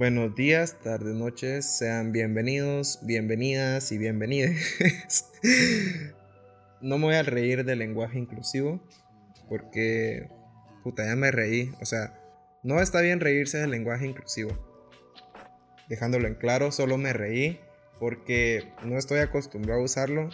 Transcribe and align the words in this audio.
Buenos 0.00 0.34
días, 0.34 0.78
tardes, 0.82 1.14
noches, 1.14 1.66
sean 1.66 2.10
bienvenidos, 2.10 3.00
bienvenidas 3.02 3.92
y 3.92 3.98
bienvenides. 3.98 5.30
no 6.80 6.96
me 6.96 7.04
voy 7.04 7.16
a 7.16 7.22
reír 7.22 7.66
del 7.66 7.80
lenguaje 7.80 8.18
inclusivo 8.18 8.80
porque, 9.46 10.30
puta, 10.82 11.04
ya 11.04 11.16
me 11.16 11.30
reí. 11.30 11.70
O 11.82 11.84
sea, 11.84 12.18
no 12.62 12.80
está 12.80 13.02
bien 13.02 13.20
reírse 13.20 13.58
del 13.58 13.72
lenguaje 13.72 14.06
inclusivo. 14.06 14.52
Dejándolo 15.90 16.28
en 16.28 16.36
claro, 16.36 16.72
solo 16.72 16.96
me 16.96 17.12
reí 17.12 17.60
porque 17.98 18.72
no 18.82 18.96
estoy 18.96 19.18
acostumbrado 19.18 19.82
a 19.82 19.84
usarlo 19.84 20.30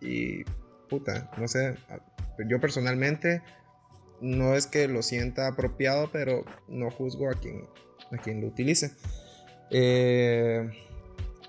y, 0.00 0.44
puta, 0.88 1.30
no 1.36 1.48
sé, 1.48 1.74
yo 2.48 2.60
personalmente 2.60 3.42
no 4.22 4.54
es 4.54 4.66
que 4.66 4.88
lo 4.88 5.02
sienta 5.02 5.48
apropiado, 5.48 6.10
pero 6.10 6.46
no 6.66 6.90
juzgo 6.90 7.28
a 7.28 7.34
quien 7.34 7.68
a 8.12 8.18
quien 8.18 8.40
lo 8.40 8.48
utilice. 8.48 8.92
Eh, 9.70 10.70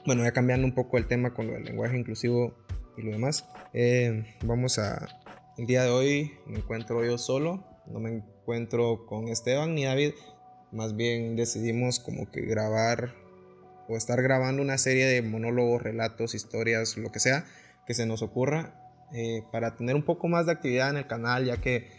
bueno, 0.06 0.24
ya 0.24 0.32
cambiando 0.32 0.66
un 0.66 0.74
poco 0.74 0.98
el 0.98 1.08
tema 1.08 1.34
con 1.34 1.48
lo 1.48 1.54
del 1.54 1.66
lenguaje 1.66 1.98
inclusivo 1.98 2.56
y 2.98 3.04
lo 3.04 3.12
demás. 3.12 3.48
Eh, 3.74 4.26
vamos 4.46 4.80
a... 4.80 5.08
El 5.58 5.68
día 5.68 5.84
de 5.84 5.92
hoy 5.92 6.34
me 6.48 6.58
encuentro 6.58 7.06
yo 7.06 7.18
solo, 7.18 7.64
no 7.86 8.00
me 8.00 8.10
encuentro 8.10 9.06
con 9.06 9.28
Esteban 9.28 9.76
ni 9.76 9.86
David, 9.86 10.14
más 10.72 10.96
bien 10.96 11.36
decidimos 11.36 12.00
como 12.00 12.32
que 12.32 12.42
grabar 12.42 13.14
o 13.88 13.96
estar 13.96 14.22
grabando 14.24 14.64
una 14.64 14.80
serie 14.80 15.06
de 15.06 15.22
monólogos, 15.22 15.84
relatos, 15.84 16.34
historias, 16.34 16.98
lo 16.98 17.12
que 17.12 17.20
sea 17.20 17.46
que 17.86 17.94
se 17.94 18.06
nos 18.06 18.22
ocurra 18.22 18.74
eh, 19.14 19.44
para 19.52 19.76
tener 19.76 19.96
un 19.96 20.04
poco 20.04 20.28
más 20.28 20.46
de 20.46 20.54
actividad 20.54 20.90
en 20.90 20.98
el 20.98 21.08
canal, 21.08 21.46
ya 21.46 21.58
que 21.58 21.92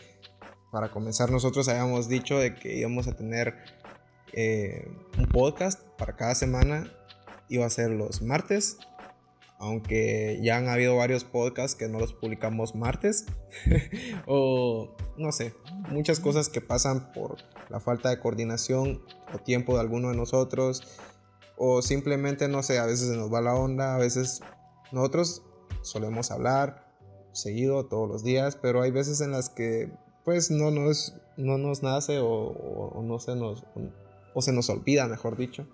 para 0.72 0.90
comenzar 0.90 1.30
nosotros 1.30 1.68
habíamos 1.68 2.08
dicho 2.08 2.38
de 2.38 2.54
que 2.54 2.76
íbamos 2.76 3.06
a 3.06 3.14
tener 3.14 3.54
eh, 4.36 4.90
un 5.16 5.26
podcast 5.26 5.80
para 5.96 6.16
cada 6.16 6.34
semana. 6.34 6.92
Iba 7.48 7.66
a 7.66 7.70
ser 7.70 7.90
los 7.90 8.20
martes, 8.20 8.78
aunque 9.58 10.40
ya 10.42 10.56
han 10.56 10.68
habido 10.68 10.96
varios 10.96 11.24
podcasts 11.24 11.76
que 11.76 11.88
no 11.88 12.00
los 12.00 12.12
publicamos 12.12 12.74
martes. 12.74 13.26
o 14.26 14.96
no 15.16 15.30
sé, 15.30 15.54
muchas 15.88 16.18
cosas 16.18 16.48
que 16.48 16.60
pasan 16.60 17.12
por 17.12 17.36
la 17.68 17.78
falta 17.78 18.10
de 18.10 18.18
coordinación 18.18 19.02
o 19.32 19.38
tiempo 19.38 19.74
de 19.74 19.80
alguno 19.80 20.10
de 20.10 20.16
nosotros. 20.16 20.82
O 21.56 21.82
simplemente, 21.82 22.48
no 22.48 22.64
sé, 22.64 22.78
a 22.78 22.86
veces 22.86 23.08
se 23.08 23.16
nos 23.16 23.32
va 23.32 23.40
la 23.40 23.54
onda, 23.54 23.94
a 23.94 23.98
veces 23.98 24.40
nosotros 24.90 25.42
solemos 25.82 26.32
hablar 26.32 26.92
seguido 27.32 27.86
todos 27.86 28.08
los 28.08 28.24
días, 28.24 28.56
pero 28.60 28.82
hay 28.82 28.90
veces 28.90 29.20
en 29.20 29.30
las 29.30 29.48
que 29.48 29.92
pues 30.24 30.50
no 30.50 30.72
nos, 30.72 31.14
no 31.36 31.58
nos 31.58 31.82
nace 31.82 32.18
o, 32.18 32.28
o 32.28 33.02
no 33.02 33.18
se 33.20 33.36
nos 33.36 33.64
o 34.34 34.42
se 34.42 34.52
nos 34.52 34.68
olvida, 34.68 35.06
mejor 35.06 35.36
dicho. 35.36 35.66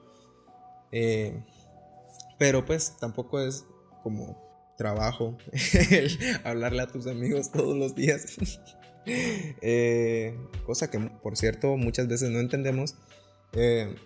Eh, 0.93 1.43
pero 2.39 2.65
pues 2.65 2.97
tampoco 2.99 3.41
es 3.41 3.65
como 4.03 4.39
trabajo 4.77 5.37
hablarle 6.45 6.83
a 6.83 6.87
tus 6.87 7.07
amigos 7.07 7.51
todos 7.51 7.77
los 7.77 7.95
días. 7.95 8.37
Eh, 9.63 10.39
cosa 10.67 10.91
que, 10.91 10.99
por 11.01 11.35
cierto, 11.39 11.79
muchas 11.79 12.07
veces 12.07 12.29
no 12.31 12.39
entendemos. 12.39 12.97
Eh, 13.55 13.97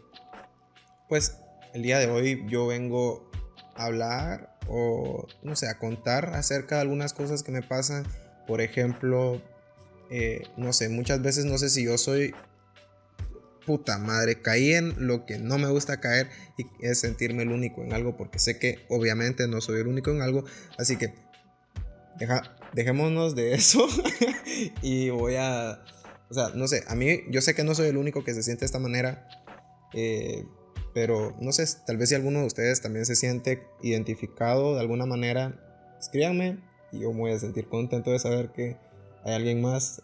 pues 1.08 1.36
el 1.74 1.83
día 1.83 1.98
de 1.98 2.06
hoy 2.06 2.44
yo 2.46 2.68
vengo 2.68 3.28
a 3.74 3.86
hablar 3.86 4.56
o, 4.68 5.27
no 5.42 5.56
sé, 5.56 5.68
a 5.68 5.78
contar 5.80 6.30
acerca 6.36 6.77
de 6.77 6.83
algunas 6.83 7.12
cosas 7.12 7.42
que 7.42 7.50
me 7.50 7.61
pasan. 7.61 8.06
Por 8.46 8.61
ejemplo, 8.61 9.42
no 10.56 10.72
sé, 10.72 10.89
muchas 10.89 11.20
veces 11.20 11.44
no 11.44 11.58
sé 11.58 11.70
si 11.70 11.84
yo 11.84 11.98
soy 11.98 12.33
puta 13.67 13.98
madre, 13.98 14.41
caí 14.41 14.73
en 14.73 15.07
lo 15.07 15.27
que 15.27 15.39
no 15.39 15.59
me 15.59 15.69
gusta 15.69 16.01
caer 16.01 16.29
y 16.57 16.67
es 16.81 17.01
sentirme 17.01 17.43
el 17.43 17.51
único 17.51 17.83
en 17.83 17.93
algo, 17.93 18.17
porque 18.17 18.39
sé 18.39 18.59
que 18.59 18.84
obviamente 18.89 19.47
no 19.48 19.61
soy 19.61 19.81
el 19.81 19.87
único 19.87 20.11
en 20.11 20.23
algo, 20.23 20.45
así 20.79 20.97
que 20.97 21.15
deja, 22.19 22.57
dejémonos 22.73 23.35
de 23.35 23.55
eso 23.55 23.86
y 24.83 25.11
voy 25.11 25.36
a, 25.36 25.83
o 26.30 26.35
sea, 26.35 26.51
no 26.55 26.69
sé, 26.69 26.85
a 26.86 26.95
mí 26.95 27.20
yo 27.30 27.41
sé 27.41 27.55
que 27.55 27.64
no 27.64 27.74
soy 27.74 27.89
el 27.89 27.97
único 27.97 28.24
que 28.24 28.35
se 28.35 28.42
siente 28.42 28.61
de 28.61 28.67
esta 28.67 28.79
manera, 28.79 29.29
eh, 29.92 30.45
pero 30.92 31.36
no 31.41 31.53
sé, 31.53 31.64
tal 31.86 31.97
vez 31.97 32.08
si 32.08 32.14
alguno 32.14 32.41
de 32.41 32.47
ustedes 32.47 32.80
también 32.80 33.05
se 33.05 33.17
siente 33.17 33.67
identificado 33.83 34.74
de 34.74 34.80
alguna 34.80 35.07
manera, 35.07 35.61
escríbanme 35.98 36.58
y 36.92 37.01
yo 37.01 37.13
me 37.13 37.20
voy 37.20 37.33
a 37.33 37.39
sentir 37.39 37.69
contento 37.69 38.13
de 38.13 38.19
saber 38.19 38.53
que 38.53 38.77
hay 39.24 39.35
alguien 39.35 39.61
más 39.61 40.03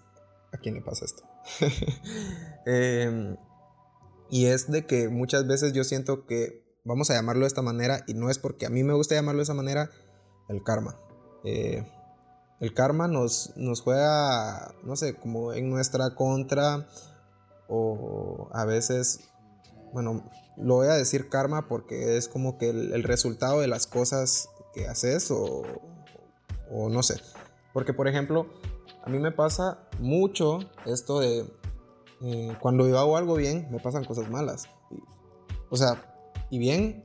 a 0.52 0.58
quien 0.58 0.74
le 0.74 0.80
pasa 0.80 1.04
esto. 1.04 1.22
eh, 2.66 3.36
y 4.30 4.46
es 4.46 4.70
de 4.70 4.86
que 4.86 5.08
muchas 5.08 5.46
veces 5.46 5.72
yo 5.72 5.84
siento 5.84 6.24
que, 6.26 6.64
vamos 6.84 7.10
a 7.10 7.14
llamarlo 7.14 7.42
de 7.42 7.48
esta 7.48 7.62
manera, 7.62 8.04
y 8.06 8.14
no 8.14 8.30
es 8.30 8.38
porque 8.38 8.66
a 8.66 8.70
mí 8.70 8.84
me 8.84 8.94
gusta 8.94 9.14
llamarlo 9.16 9.40
de 9.40 9.44
esa 9.44 9.54
manera, 9.54 9.90
el 10.48 10.62
karma. 10.62 10.96
Eh, 11.44 11.84
el 12.60 12.74
karma 12.74 13.08
nos, 13.08 13.52
nos 13.56 13.80
juega, 13.80 14.74
no 14.84 14.94
sé, 14.94 15.14
como 15.14 15.52
en 15.52 15.68
nuestra 15.68 16.14
contra, 16.14 16.86
o 17.68 18.48
a 18.52 18.64
veces, 18.64 19.20
bueno, 19.92 20.30
lo 20.56 20.76
voy 20.76 20.88
a 20.88 20.94
decir 20.94 21.28
karma 21.28 21.68
porque 21.68 22.16
es 22.16 22.28
como 22.28 22.58
que 22.58 22.70
el, 22.70 23.02
resultado 23.02 23.60
de 23.60 23.66
las 23.66 23.86
cosas 23.86 24.48
que 24.74 24.86
haces, 24.86 25.30
o, 25.30 25.62
o 26.70 26.88
no 26.88 27.02
sé. 27.02 27.20
Porque, 27.72 27.94
por 27.94 28.08
ejemplo, 28.08 28.46
a 29.04 29.10
mí 29.10 29.18
me 29.18 29.32
pasa 29.32 29.88
mucho 29.98 30.58
esto 30.84 31.20
de 31.20 31.46
eh, 32.22 32.56
cuando 32.60 32.88
yo 32.88 32.98
hago 32.98 33.16
algo 33.16 33.34
bien, 33.36 33.68
me 33.70 33.80
pasan 33.80 34.04
cosas 34.04 34.28
malas. 34.28 34.68
O 35.70 35.76
sea, 35.76 36.02
y 36.50 36.58
bien, 36.58 37.04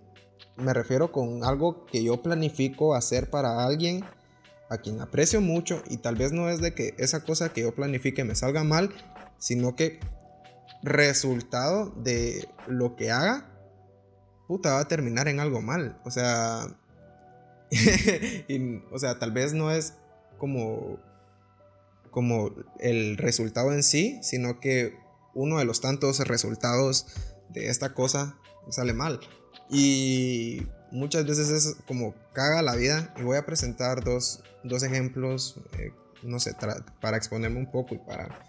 me 0.58 0.74
refiero 0.74 1.12
con 1.12 1.44
algo 1.44 1.86
que 1.86 2.03
yo 2.03 2.22
planifico 2.22 2.96
hacer 2.96 3.30
para 3.30 3.66
alguien 3.66 4.03
a 4.70 4.78
quien 4.78 5.00
aprecio 5.00 5.42
mucho 5.42 5.81
y 5.90 5.98
tal 5.98 6.16
vez 6.16 6.31
no 6.31 6.50
es 6.50 6.59
de 6.59 6.74
que 6.74 6.96
esa 6.98 7.24
cosa 7.24 7.53
que 7.53 7.62
yo 7.62 7.76
planifique 7.76 8.24
me 8.24 8.36
salga 8.36 8.64
mal, 8.64 8.90
sino 9.38 9.76
que 9.76 10.00
resultado 10.81 11.92
de 11.92 12.47
lo 12.68 12.96
que 12.96 13.12
haga, 13.12 13.52
puta, 14.47 14.74
va 14.74 14.80
a 14.82 14.88
terminar 14.88 15.28
en 15.28 15.40
algo 15.40 15.62
mal. 15.62 16.00
O 16.03 16.12
sea, 16.12 16.68
o 18.92 19.00
sea, 19.00 19.20
tal 19.20 19.32
vez 19.32 19.53
no 19.53 19.72
es 19.72 19.94
como 20.38 21.00
como 22.16 22.52
el 22.80 23.18
resultado 23.18 23.74
en 23.74 23.84
sí, 23.84 24.20
sino 24.22 24.62
que 24.62 24.97
uno 25.35 25.59
de 25.59 25.66
los 25.66 25.81
tantos 25.81 26.19
resultados 26.19 27.06
de 27.50 27.69
esta 27.69 27.94
cosa 27.94 28.40
sale 28.69 28.94
mal. 28.94 29.19
Y 29.69 30.66
muchas 30.91 31.25
veces 31.25 31.50
es 31.50 31.75
como 31.88 32.16
caga 32.34 32.62
la 32.62 32.75
vida. 32.75 33.13
Y 33.18 33.23
voy 33.23 33.38
a 33.38 33.46
presentar 33.46 34.03
dos, 34.03 34.41
ejemplos, 34.84 35.59
eh, 35.78 35.91
no 36.23 36.40
sé, 36.40 36.56
para 37.01 37.18
exponerme 37.18 37.59
un 37.59 37.72
poco 37.72 37.96
y 37.96 38.00
para 38.00 38.40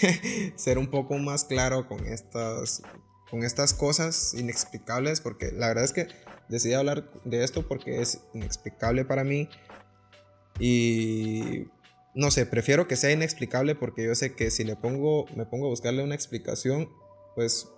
ser 0.56 0.78
un 0.78 0.88
poco 0.90 1.18
más 1.18 1.44
claro 1.44 1.86
con 1.86 2.06
estas, 2.06 2.82
con 3.30 3.44
estas 3.44 3.74
cosas 3.74 4.34
inexplicables. 4.34 5.20
Porque 5.20 5.52
la 5.52 5.68
verdad 5.68 5.84
es 5.84 5.92
que 5.92 6.08
decidí 6.48 6.74
hablar 6.74 7.10
de 7.24 7.44
esto 7.44 7.66
porque 7.66 8.00
es 8.00 8.20
inexplicable 8.34 9.04
para 9.04 9.24
mí. 9.24 9.48
Y 10.58 11.66
no 12.16 12.30
sé, 12.30 12.46
prefiero 12.46 12.88
que 12.88 12.96
sea 12.96 13.12
inexplicable 13.12 13.74
porque 13.74 14.02
yo 14.02 14.14
sé 14.14 14.34
que 14.34 14.50
si 14.50 14.64
le 14.64 14.74
pongo, 14.74 15.26
me 15.36 15.44
pongo 15.44 15.66
a 15.66 15.68
buscarle 15.68 16.02
una 16.02 16.14
explicación, 16.14 16.88
pues 17.34 17.68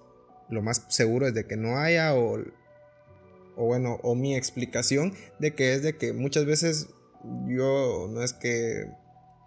lo 0.48 0.62
más 0.62 0.86
seguro 0.88 1.26
es 1.26 1.34
de 1.34 1.44
que 1.48 1.56
no 1.56 1.76
haya 1.76 2.14
o, 2.14 2.38
o 3.56 3.64
bueno, 3.64 3.98
o 4.04 4.14
mi 4.14 4.36
explicación 4.36 5.12
de 5.40 5.56
que 5.56 5.74
es 5.74 5.82
de 5.82 5.96
que 5.96 6.12
muchas 6.12 6.46
veces 6.46 6.86
yo 7.48 8.08
no 8.08 8.22
es 8.22 8.32
que, 8.32 8.88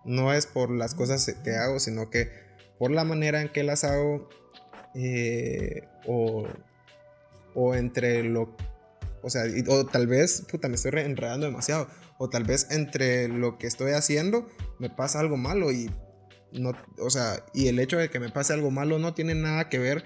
no 0.04 0.34
es 0.34 0.46
por 0.46 0.70
las 0.70 0.94
cosas 0.94 1.26
que 1.42 1.56
hago, 1.56 1.80
sino 1.80 2.10
que 2.10 2.30
por 2.78 2.92
la 2.92 3.06
manera 3.06 3.42
en 3.42 3.48
que 3.48 3.64
las 3.64 3.86
hago 3.86 4.28
eh, 4.94 5.88
o, 6.06 6.48
o 7.56 7.76
entre 7.76 8.24
lo 8.24 8.54
o 9.24 9.30
sea, 9.30 9.44
o 9.68 9.86
tal 9.86 10.08
vez, 10.08 10.44
puta, 10.50 10.68
me 10.68 10.76
estoy 10.76 10.92
enredando 10.96 11.46
demasiado. 11.46 11.88
O 12.18 12.30
tal 12.30 12.44
vez 12.44 12.68
entre 12.72 13.28
lo 13.28 13.58
que 13.58 13.68
estoy 13.68 13.92
haciendo 13.92 14.48
me 14.82 14.90
pasa 14.90 15.20
algo 15.20 15.38
malo 15.38 15.72
y 15.72 15.92
no, 16.52 16.74
o 16.98 17.10
sea, 17.10 17.46
y 17.54 17.68
el 17.68 17.80
hecho 17.80 17.98
de 17.98 18.10
que 18.10 18.20
me 18.20 18.30
pase 18.30 18.52
algo 18.52 18.72
malo 18.72 18.98
no 18.98 19.14
tiene 19.14 19.36
nada 19.36 19.70
que 19.70 19.78
ver 19.78 20.04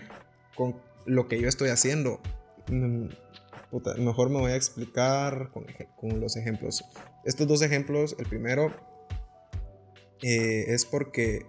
con 0.55 0.75
lo 1.05 1.27
que 1.27 1.39
yo 1.39 1.47
estoy 1.47 1.69
haciendo. 1.69 2.19
Mm, 2.69 3.07
mejor 3.97 4.29
me 4.29 4.39
voy 4.39 4.51
a 4.51 4.55
explicar 4.55 5.49
con, 5.51 6.19
los 6.19 6.35
ejemplos. 6.35 6.83
Estos 7.23 7.47
dos 7.47 7.61
ejemplos, 7.61 8.15
el 8.19 8.27
primero 8.27 8.71
eh, 10.21 10.65
es 10.67 10.85
porque 10.85 11.45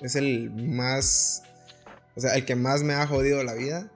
es 0.00 0.16
el 0.16 0.50
más, 0.50 1.42
o 2.16 2.20
sea, 2.20 2.34
el 2.34 2.46
que 2.46 2.56
más 2.56 2.82
me 2.82 2.94
ha 2.94 3.06
jodido 3.06 3.44
la 3.44 3.54
vida 3.54 3.92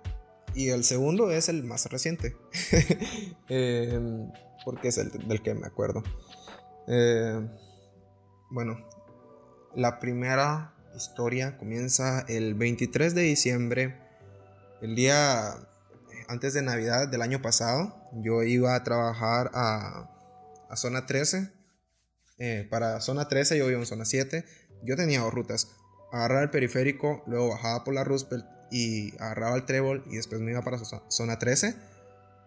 y 0.55 0.69
el 0.69 0.85
segundo 0.85 1.31
es 1.33 1.49
el 1.49 1.65
más 1.65 1.87
reciente. 1.87 2.37
Em, 3.49 4.31
porque 4.65 4.89
es 4.89 4.99
el 4.99 5.11
del 5.11 5.43
que 5.43 5.55
me 5.55 5.67
acuerdo. 5.67 6.03
Em, 6.87 7.49
bueno, 8.55 8.79
la 9.75 9.99
primera 9.99 10.75
historia 10.95 11.59
comienza 11.59 12.25
el 12.29 12.55
23 12.55 13.13
de 13.13 13.23
diciembre. 13.23 13.99
El 14.81 14.95
día, 14.95 15.57
antes 16.29 16.55
de 16.55 16.63
Navidad 16.63 17.09
del 17.09 17.23
año 17.23 17.43
pasado, 17.43 17.97
yo 18.13 18.45
iba 18.45 18.77
a 18.77 18.85
trabajar 18.85 19.51
a, 19.55 20.09
zona 20.77 21.05
13. 21.05 21.51
Eh, 22.39 22.69
para 22.71 23.01
zona 23.01 23.27
13 23.27 23.59
yo 23.59 23.69
iba 23.69 23.81
en 23.81 23.87
zona 23.87 24.05
7. 24.05 24.45
Yo 24.85 24.95
tenía 24.95 25.23
dos 25.23 25.35
rutas. 25.35 25.73
Agarrar 26.13 26.45
el 26.45 26.51
periférico, 26.51 27.25
luego 27.27 27.49
bajaba 27.49 27.83
por 27.83 27.95
la 27.95 28.05
Roosevelt 28.05 28.47
y 28.71 29.17
agarraba 29.17 29.57
el 29.57 29.65
trébol 29.65 30.05
y 30.07 30.15
después 30.15 30.41
me 30.41 30.53
iba 30.53 30.63
para 30.63 30.79
zona 31.09 31.41
13. 31.41 31.75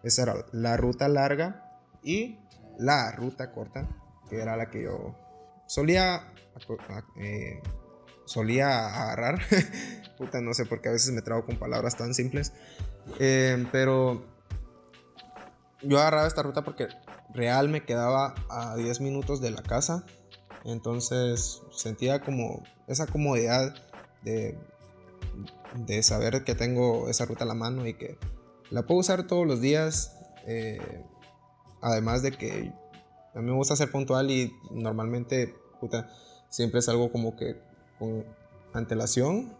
Esa 0.04 0.22
era 0.22 0.46
la 0.52 0.78
ruta 0.78 1.06
larga 1.06 1.82
y 2.02 2.38
la 2.78 3.12
ruta 3.12 3.52
corta, 3.52 3.86
que 4.30 4.40
era 4.40 4.56
la 4.56 4.70
que 4.70 4.84
yo 4.84 5.27
solía, 5.68 6.32
eh, 7.20 7.62
solía 8.24 9.02
agarrar. 9.02 9.40
Puta, 10.18 10.40
no 10.40 10.52
sé 10.54 10.66
por 10.66 10.80
qué 10.80 10.88
a 10.88 10.92
veces 10.92 11.12
me 11.12 11.22
trago 11.22 11.44
con 11.44 11.56
palabras 11.56 11.96
tan 11.96 12.14
simples. 12.14 12.52
Eh, 13.20 13.64
pero 13.70 14.24
yo 15.82 16.00
agarraba 16.00 16.26
esta 16.26 16.42
ruta 16.42 16.62
porque 16.62 16.88
real 17.32 17.68
me 17.68 17.84
quedaba 17.84 18.34
a 18.50 18.74
10 18.74 19.00
minutos 19.00 19.40
de 19.40 19.52
la 19.52 19.62
casa. 19.62 20.04
Entonces 20.64 21.62
sentía 21.70 22.20
como 22.20 22.64
esa 22.88 23.06
comodidad 23.06 23.74
de, 24.22 24.58
de 25.76 26.02
saber 26.02 26.42
que 26.42 26.56
tengo 26.56 27.08
esa 27.08 27.26
ruta 27.26 27.44
a 27.44 27.46
la 27.46 27.54
mano 27.54 27.86
y 27.86 27.94
que 27.94 28.18
la 28.70 28.82
puedo 28.82 29.00
usar 29.00 29.26
todos 29.26 29.46
los 29.46 29.60
días. 29.60 30.16
Eh, 30.46 31.04
además 31.80 32.22
de 32.22 32.32
que 32.32 32.72
a 33.34 33.40
mí 33.40 33.44
me 33.44 33.56
gusta 33.56 33.76
ser 33.76 33.90
puntual 33.90 34.30
y 34.30 34.52
normalmente 34.70 35.54
puta, 35.80 36.10
siempre 36.48 36.80
es 36.80 36.88
algo 36.88 37.10
como 37.12 37.36
que 37.36 37.56
con 37.98 38.24
antelación 38.72 39.56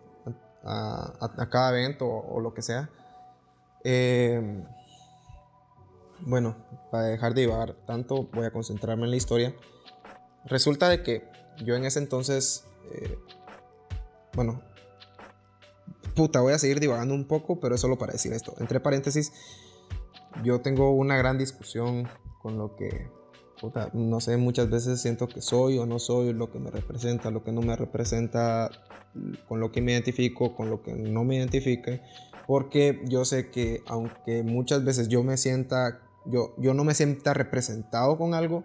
a, 0.65 1.49
cada 1.51 1.71
evento 1.79 2.07
o, 2.07 2.41
lo 2.41 2.53
que 2.55 2.63
sea. 2.63 2.91
Eh, 3.85 4.65
bueno, 6.21 6.57
para 6.91 7.05
dejar 7.05 7.35
de 7.35 7.43
llevar 7.43 7.75
tanto, 7.87 8.29
voy 8.33 8.45
a 8.45 8.51
concentrarme 8.51 9.05
en 9.05 9.11
la 9.11 9.17
historia. 9.17 9.55
Resulta 10.45 10.89
de 10.89 11.03
que 11.03 11.29
yo 11.65 11.75
en 11.75 11.85
ese 11.85 11.99
entonces, 12.01 12.65
eh, 12.93 13.19
bueno, 14.35 14.63
puta, 16.15 16.41
voy 16.41 16.53
a 16.53 16.59
seguir 16.59 16.81
divagando 16.81 17.15
un 17.15 17.27
poco, 17.27 17.61
pero 17.61 17.75
es 17.75 17.81
solo 17.81 17.99
para 17.99 18.13
decir 18.13 18.33
esto. 18.33 18.55
Entre 18.59 18.81
paréntesis, 18.81 19.33
yo 20.43 20.61
tengo 20.61 20.91
una 20.91 21.17
gran 21.17 21.39
discusión 21.39 22.09
con 22.43 22.59
lo 22.59 22.77
que, 22.77 23.11
puta, 23.61 23.91
no 23.93 24.21
sé, 24.21 24.37
muchas 24.37 24.71
veces 24.71 25.01
siento 25.01 25.29
que 25.29 25.41
soy 25.41 25.79
o 25.79 25.87
no 25.87 25.99
soy, 25.99 26.33
lo 26.33 26.51
que 26.51 26.59
me 26.59 26.71
representa, 26.71 27.31
lo 27.31 27.45
que 27.45 27.53
no 27.53 27.61
me 27.61 27.77
representa, 27.77 28.71
con 29.49 29.61
lo 29.61 29.73
que 29.73 29.81
me 29.81 29.93
identifico, 29.93 30.55
con 30.55 30.71
lo 30.71 30.83
que 30.83 30.95
no 30.95 31.25
me 31.25 31.37
identifique. 31.37 32.03
Porque 32.47 33.03
yo 33.05 33.25
sé 33.25 33.51
que 33.51 33.83
aunque 33.87 34.43
muchas 34.43 34.85
veces 34.85 35.09
yo 35.09 35.23
me 35.23 35.37
sienta 35.37 36.01
yo, 36.29 36.55
yo 36.59 36.75
no 36.75 36.85
me 36.85 36.95
sienta 36.95 37.35
representado 37.35 38.19
con 38.19 38.35
algo, 38.35 38.65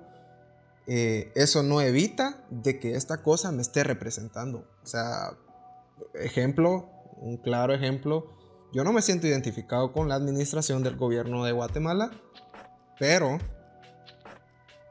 eh, 0.85 1.31
eso 1.35 1.63
no 1.63 1.81
evita 1.81 2.43
de 2.49 2.79
que 2.79 2.95
esta 2.95 3.23
cosa 3.23 3.51
me 3.51 3.61
esté 3.61 3.83
representando. 3.83 4.65
O 4.83 4.85
sea, 4.85 5.37
ejemplo, 6.13 6.89
un 7.17 7.37
claro 7.37 7.73
ejemplo, 7.73 8.27
yo 8.73 8.83
no 8.83 8.91
me 8.91 9.01
siento 9.01 9.27
identificado 9.27 9.93
con 9.93 10.09
la 10.09 10.15
administración 10.15 10.83
del 10.83 10.97
gobierno 10.97 11.45
de 11.45 11.53
Guatemala, 11.53 12.11
pero, 12.99 13.37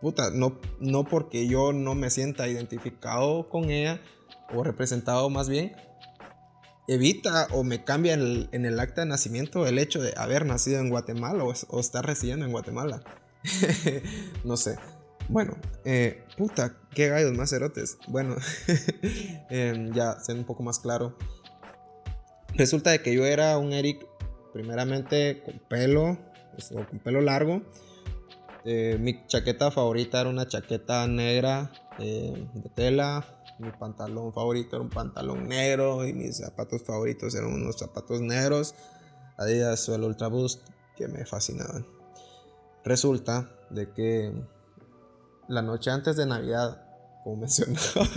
puta, 0.02 0.30
no, 0.30 0.58
no 0.80 1.04
porque 1.04 1.46
yo 1.46 1.72
no 1.72 1.94
me 1.94 2.10
sienta 2.10 2.48
identificado 2.48 3.48
con 3.48 3.70
ella, 3.70 4.02
o 4.52 4.64
representado 4.64 5.30
más 5.30 5.48
bien, 5.48 5.74
evita 6.88 7.46
o 7.52 7.62
me 7.62 7.84
cambia 7.84 8.14
en 8.14 8.64
el, 8.64 8.80
acta 8.80 9.02
de 9.02 9.06
nacimiento 9.06 9.64
el 9.66 9.78
hecho 9.78 10.02
de 10.02 10.12
haber 10.16 10.44
nacido 10.44 10.80
en 10.80 10.90
Guatemala 10.90 11.44
o, 11.44 11.80
estar 11.80 12.04
residiendo 12.04 12.44
en 12.44 12.50
Guatemala. 12.50 13.00
no 14.44 14.56
sé. 14.56 14.76
Bueno, 15.28 15.56
eh, 15.84 16.24
puta, 16.36 16.76
qué 16.94 17.08
gallos 17.08 17.32
más 17.36 17.52
erotes. 17.52 17.96
Bueno, 18.08 18.34
em, 19.50 19.92
ya 19.92 20.18
siendo 20.18 20.42
un 20.42 20.46
poco 20.46 20.64
más 20.64 20.80
claro. 20.80 21.16
Resulta 22.54 22.90
de 22.90 23.02
que 23.02 23.14
yo 23.14 23.24
era 23.24 23.56
un 23.56 23.72
Eric, 23.72 24.04
primeramente 24.52 25.42
con 25.44 25.60
pelo, 25.68 26.18
o 26.74 26.86
con 26.88 26.98
pelo 26.98 27.20
largo. 27.20 27.62
Eh, 28.64 28.96
mi 29.00 29.26
chaqueta 29.26 29.70
favorita 29.70 30.20
era 30.20 30.30
una 30.30 30.46
chaqueta 30.46 31.06
negra 31.08 31.72
eh, 31.98 32.48
de 32.54 32.70
tela, 32.70 33.24
mi 33.58 33.70
pantalón 33.72 34.32
favorito 34.32 34.76
era 34.76 34.84
un 34.84 34.90
pantalón 34.90 35.48
negro 35.48 36.06
y 36.06 36.12
mis 36.12 36.38
zapatos 36.38 36.82
favoritos 36.82 37.34
eran 37.34 37.52
unos 37.52 37.78
zapatos 37.78 38.20
negros 38.20 38.74
Adidas 39.36 39.88
o 39.88 39.94
el 39.94 40.04
Ultra 40.04 40.28
Boost 40.28 40.62
que 40.96 41.08
me 41.08 41.24
fascinaban. 41.24 41.86
Resulta 42.84 43.50
de 43.70 43.92
que 43.92 44.32
la 45.48 45.62
noche 45.62 45.90
antes 45.90 46.16
de 46.16 46.26
Navidad, 46.26 46.84
como 47.24 47.36
mencionaba 47.42 48.08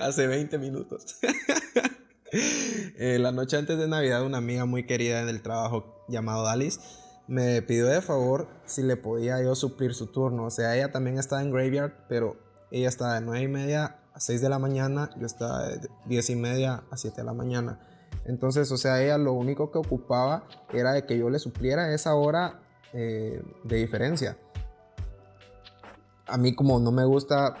hace 0.00 0.26
20 0.26 0.58
minutos, 0.58 1.16
eh, 2.32 3.18
la 3.18 3.32
noche 3.32 3.56
antes 3.56 3.78
de 3.78 3.88
Navidad 3.88 4.24
una 4.24 4.38
amiga 4.38 4.64
muy 4.64 4.86
querida 4.86 5.22
en 5.22 5.28
el 5.28 5.40
trabajo 5.40 6.04
llamado 6.08 6.46
Alice 6.46 6.80
me 7.28 7.60
pidió 7.62 7.86
de 7.86 8.00
favor 8.00 8.48
si 8.64 8.82
le 8.82 8.96
podía 8.96 9.40
yo 9.42 9.54
suplir 9.54 9.94
su 9.94 10.06
turno. 10.06 10.46
O 10.46 10.50
sea, 10.50 10.74
ella 10.74 10.90
también 10.90 11.18
estaba 11.18 11.42
en 11.42 11.52
Graveyard, 11.52 11.92
pero 12.08 12.36
ella 12.70 12.88
estaba 12.88 13.14
de 13.14 13.20
9 13.20 13.42
y 13.42 13.48
media 13.48 13.98
a 14.14 14.20
6 14.20 14.40
de 14.40 14.48
la 14.48 14.58
mañana, 14.58 15.10
yo 15.16 15.26
estaba 15.26 15.68
de 15.68 15.88
10 16.06 16.30
y 16.30 16.36
media 16.36 16.82
a 16.90 16.96
7 16.96 17.18
de 17.18 17.24
la 17.24 17.34
mañana. 17.34 17.80
Entonces, 18.24 18.72
o 18.72 18.76
sea, 18.76 19.02
ella 19.02 19.18
lo 19.18 19.34
único 19.34 19.70
que 19.70 19.78
ocupaba 19.78 20.44
era 20.72 20.92
de 20.92 21.06
que 21.06 21.18
yo 21.18 21.30
le 21.30 21.38
supliera 21.38 21.92
esa 21.94 22.14
hora 22.14 22.60
eh, 22.92 23.42
de 23.64 23.76
diferencia. 23.76 24.38
A 26.26 26.38
mí 26.38 26.54
como 26.54 26.80
no 26.80 26.90
me 26.90 27.04
gusta 27.04 27.54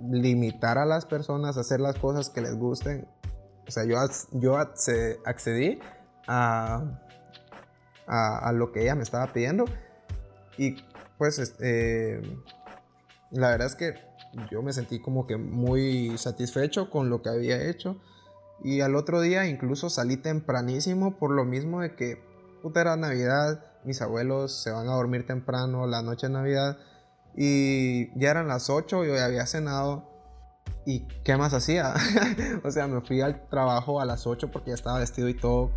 limitar 0.00 0.78
a 0.78 0.86
las 0.86 1.06
personas 1.06 1.56
a 1.56 1.60
hacer 1.60 1.80
las 1.80 1.96
cosas 1.96 2.30
que 2.30 2.40
les 2.40 2.56
gusten, 2.56 3.08
o 3.66 3.70
sea, 3.70 3.84
yo, 3.84 3.98
yo 4.32 4.56
accedí 4.56 5.80
a, 6.26 7.00
a, 8.08 8.52
lo 8.52 8.72
que 8.72 8.82
ella 8.82 8.94
me 8.94 9.02
estaba 9.02 9.32
pidiendo 9.32 9.66
y 10.56 10.76
pues 11.18 11.54
eh, 11.60 12.22
la 13.30 13.50
verdad 13.50 13.66
es 13.66 13.74
que 13.74 13.94
yo 14.50 14.62
me 14.62 14.72
sentí 14.72 15.00
como 15.00 15.26
que 15.26 15.36
muy 15.36 16.16
satisfecho 16.18 16.90
con 16.90 17.10
lo 17.10 17.22
que 17.22 17.30
había 17.30 17.68
hecho. 17.68 18.00
Y 18.62 18.80
al 18.80 18.96
otro 18.96 19.20
día 19.20 19.46
incluso 19.46 19.88
salí 19.88 20.16
tempranísimo 20.16 21.16
por 21.16 21.30
lo 21.30 21.44
mismo 21.44 21.80
de 21.80 21.94
que 21.94 22.20
puta 22.62 22.80
era 22.80 22.96
Navidad, 22.96 23.64
mis 23.84 24.02
abuelos 24.02 24.62
se 24.62 24.70
van 24.72 24.88
a 24.88 24.94
dormir 24.94 25.26
temprano 25.26 25.86
la 25.86 26.02
noche 26.02 26.26
de 26.26 26.32
Navidad 26.32 26.78
y 27.36 28.18
ya 28.18 28.30
eran 28.30 28.48
las 28.48 28.68
8, 28.68 29.04
yo 29.04 29.14
ya 29.14 29.26
había 29.26 29.46
cenado 29.46 30.10
y 30.84 31.06
¿qué 31.22 31.36
más 31.36 31.54
hacía? 31.54 31.94
o 32.64 32.70
sea, 32.70 32.88
me 32.88 33.00
fui 33.00 33.20
al 33.20 33.48
trabajo 33.48 34.00
a 34.00 34.04
las 34.04 34.26
8 34.26 34.50
porque 34.50 34.70
ya 34.70 34.74
estaba 34.74 34.98
vestido 34.98 35.28
y 35.28 35.34
todo 35.34 35.70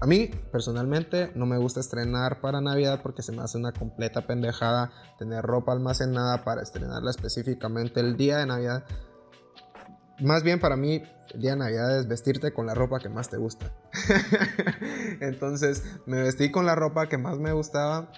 a 0.00 0.06
mí, 0.06 0.30
personalmente, 0.52 1.32
no 1.34 1.44
me 1.44 1.58
gusta 1.58 1.80
estrenar 1.80 2.40
para 2.40 2.60
Navidad 2.60 3.00
porque 3.02 3.22
se 3.22 3.32
me 3.32 3.42
hace 3.42 3.58
una 3.58 3.72
completa 3.72 4.26
pendejada 4.26 4.92
tener 5.18 5.44
ropa 5.44 5.72
almacenada 5.72 6.44
para 6.44 6.62
estrenarla 6.62 7.10
específicamente 7.10 7.98
el 7.98 8.16
día 8.16 8.38
de 8.38 8.46
Navidad. 8.46 8.84
Más 10.20 10.44
bien 10.44 10.60
para 10.60 10.76
mí, 10.76 11.02
el 11.34 11.40
día 11.40 11.52
de 11.52 11.58
Navidad 11.58 11.98
es 11.98 12.06
vestirte 12.06 12.52
con 12.52 12.66
la 12.66 12.74
ropa 12.74 13.00
que 13.00 13.08
más 13.08 13.28
te 13.28 13.38
gusta. 13.38 13.72
Entonces, 15.20 15.82
me 16.06 16.22
vestí 16.22 16.50
con 16.52 16.64
la 16.64 16.76
ropa 16.76 17.08
que 17.08 17.18
más 17.18 17.38
me 17.38 17.52
gustaba 17.52 18.12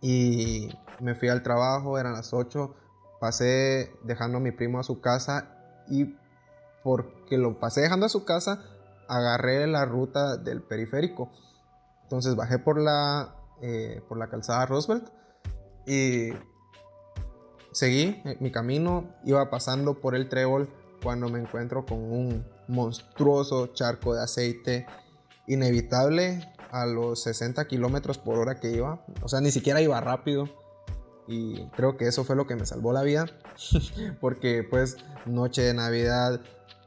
y 0.00 0.68
me 1.00 1.14
fui 1.14 1.28
al 1.28 1.44
trabajo, 1.44 1.96
eran 1.98 2.12
las 2.12 2.32
8, 2.32 2.74
pasé 3.20 3.92
dejando 4.02 4.38
a 4.38 4.40
mi 4.40 4.50
primo 4.50 4.80
a 4.80 4.82
su 4.82 5.00
casa 5.00 5.56
y 5.88 6.16
porque 6.82 7.38
lo 7.38 7.60
pasé 7.60 7.82
dejando 7.82 8.06
a 8.06 8.08
su 8.08 8.24
casa, 8.24 8.64
agarré 9.08 9.66
la 9.66 9.84
ruta 9.84 10.36
del 10.36 10.62
periférico. 10.62 11.30
Entonces 12.02 12.36
bajé 12.36 12.58
por 12.58 12.80
la, 12.80 13.34
eh, 13.60 14.02
por 14.08 14.18
la 14.18 14.28
calzada 14.28 14.66
Roosevelt 14.66 15.08
y 15.86 16.30
seguí 17.72 18.22
mi 18.40 18.50
camino. 18.50 19.14
Iba 19.24 19.50
pasando 19.50 20.00
por 20.00 20.14
el 20.14 20.28
trébol 20.28 20.68
cuando 21.02 21.28
me 21.28 21.40
encuentro 21.40 21.84
con 21.84 21.98
un 21.98 22.46
monstruoso 22.68 23.68
charco 23.68 24.14
de 24.14 24.22
aceite 24.22 24.86
inevitable 25.46 26.52
a 26.70 26.86
los 26.86 27.22
60 27.22 27.66
kilómetros 27.66 28.18
por 28.18 28.38
hora 28.38 28.58
que 28.58 28.70
iba. 28.70 29.04
O 29.22 29.28
sea, 29.28 29.40
ni 29.40 29.50
siquiera 29.50 29.80
iba 29.80 30.00
rápido. 30.00 30.48
Y 31.28 31.66
creo 31.70 31.96
que 31.96 32.08
eso 32.08 32.24
fue 32.24 32.34
lo 32.34 32.46
que 32.46 32.56
me 32.56 32.66
salvó 32.66 32.92
la 32.92 33.02
vida. 33.02 33.26
Porque 34.20 34.66
pues 34.68 34.96
noche 35.26 35.62
de 35.62 35.74
Navidad, 35.74 36.40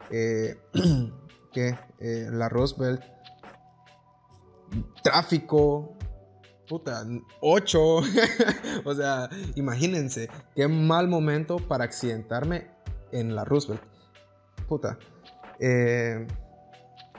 eh, 0.09 0.57
eh, 1.57 2.27
la 2.31 2.49
Roosevelt, 2.49 3.01
tráfico, 5.03 5.97
puta, 6.67 7.05
8. 7.41 7.79
o 8.85 8.95
sea, 8.95 9.29
imagínense, 9.55 10.29
qué 10.55 10.67
mal 10.67 11.07
momento 11.07 11.57
para 11.57 11.83
accidentarme 11.83 12.67
en 13.11 13.35
la 13.35 13.45
Roosevelt. 13.45 13.81
Puta. 14.67 14.97
Eh, 15.59 16.27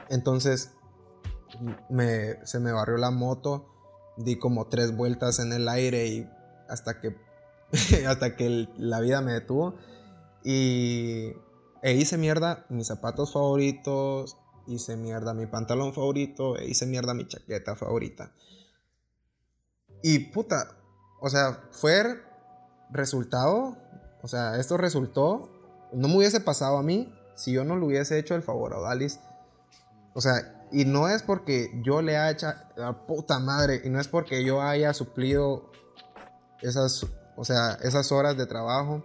entonces, 0.08 0.72
me, 1.88 2.44
se 2.44 2.60
me 2.60 2.72
barrió 2.72 2.96
la 2.96 3.10
moto, 3.10 3.66
di 4.16 4.38
como 4.38 4.66
tres 4.68 4.96
vueltas 4.96 5.38
en 5.38 5.52
el 5.52 5.68
aire 5.68 6.06
y 6.06 6.28
hasta 6.68 7.00
que, 7.00 7.16
hasta 8.06 8.36
que 8.36 8.68
la 8.76 9.00
vida 9.00 9.20
me 9.20 9.32
detuvo. 9.32 9.76
Y 10.44 11.32
e 11.82 11.94
hice 11.94 12.16
mierda 12.18 12.66
mis 12.68 12.88
zapatos 12.88 13.32
favoritos, 13.32 14.36
hice 14.66 14.96
mierda 14.96 15.34
mi 15.34 15.46
pantalón 15.46 15.92
favorito, 15.94 16.56
e 16.58 16.66
hice 16.66 16.86
mierda 16.86 17.14
mi 17.14 17.26
chaqueta 17.26 17.76
favorita. 17.76 18.32
Y 20.02 20.18
puta, 20.30 20.76
o 21.20 21.28
sea, 21.28 21.68
fue 21.72 22.22
resultado, 22.90 23.76
o 24.22 24.28
sea, 24.28 24.58
esto 24.58 24.76
resultó, 24.76 25.50
no 25.92 26.08
me 26.08 26.16
hubiese 26.16 26.40
pasado 26.40 26.78
a 26.78 26.82
mí 26.82 27.12
si 27.34 27.52
yo 27.52 27.64
no 27.64 27.76
le 27.76 27.86
hubiese 27.86 28.18
hecho 28.18 28.34
el 28.34 28.42
favor 28.42 28.72
a 28.72 28.78
Odalis. 28.78 29.20
O 30.14 30.20
sea, 30.20 30.66
y 30.72 30.84
no 30.84 31.08
es 31.08 31.22
porque 31.22 31.70
yo 31.84 32.02
le 32.02 32.16
haya 32.16 32.30
hecho 32.30 32.82
a 32.82 33.06
puta 33.06 33.38
madre, 33.38 33.82
y 33.84 33.90
no 33.90 34.00
es 34.00 34.08
porque 34.08 34.44
yo 34.44 34.62
haya 34.62 34.92
suplido 34.94 35.70
esas, 36.62 37.06
o 37.36 37.44
sea, 37.44 37.74
esas 37.82 38.10
horas 38.12 38.36
de 38.36 38.46
trabajo. 38.46 39.04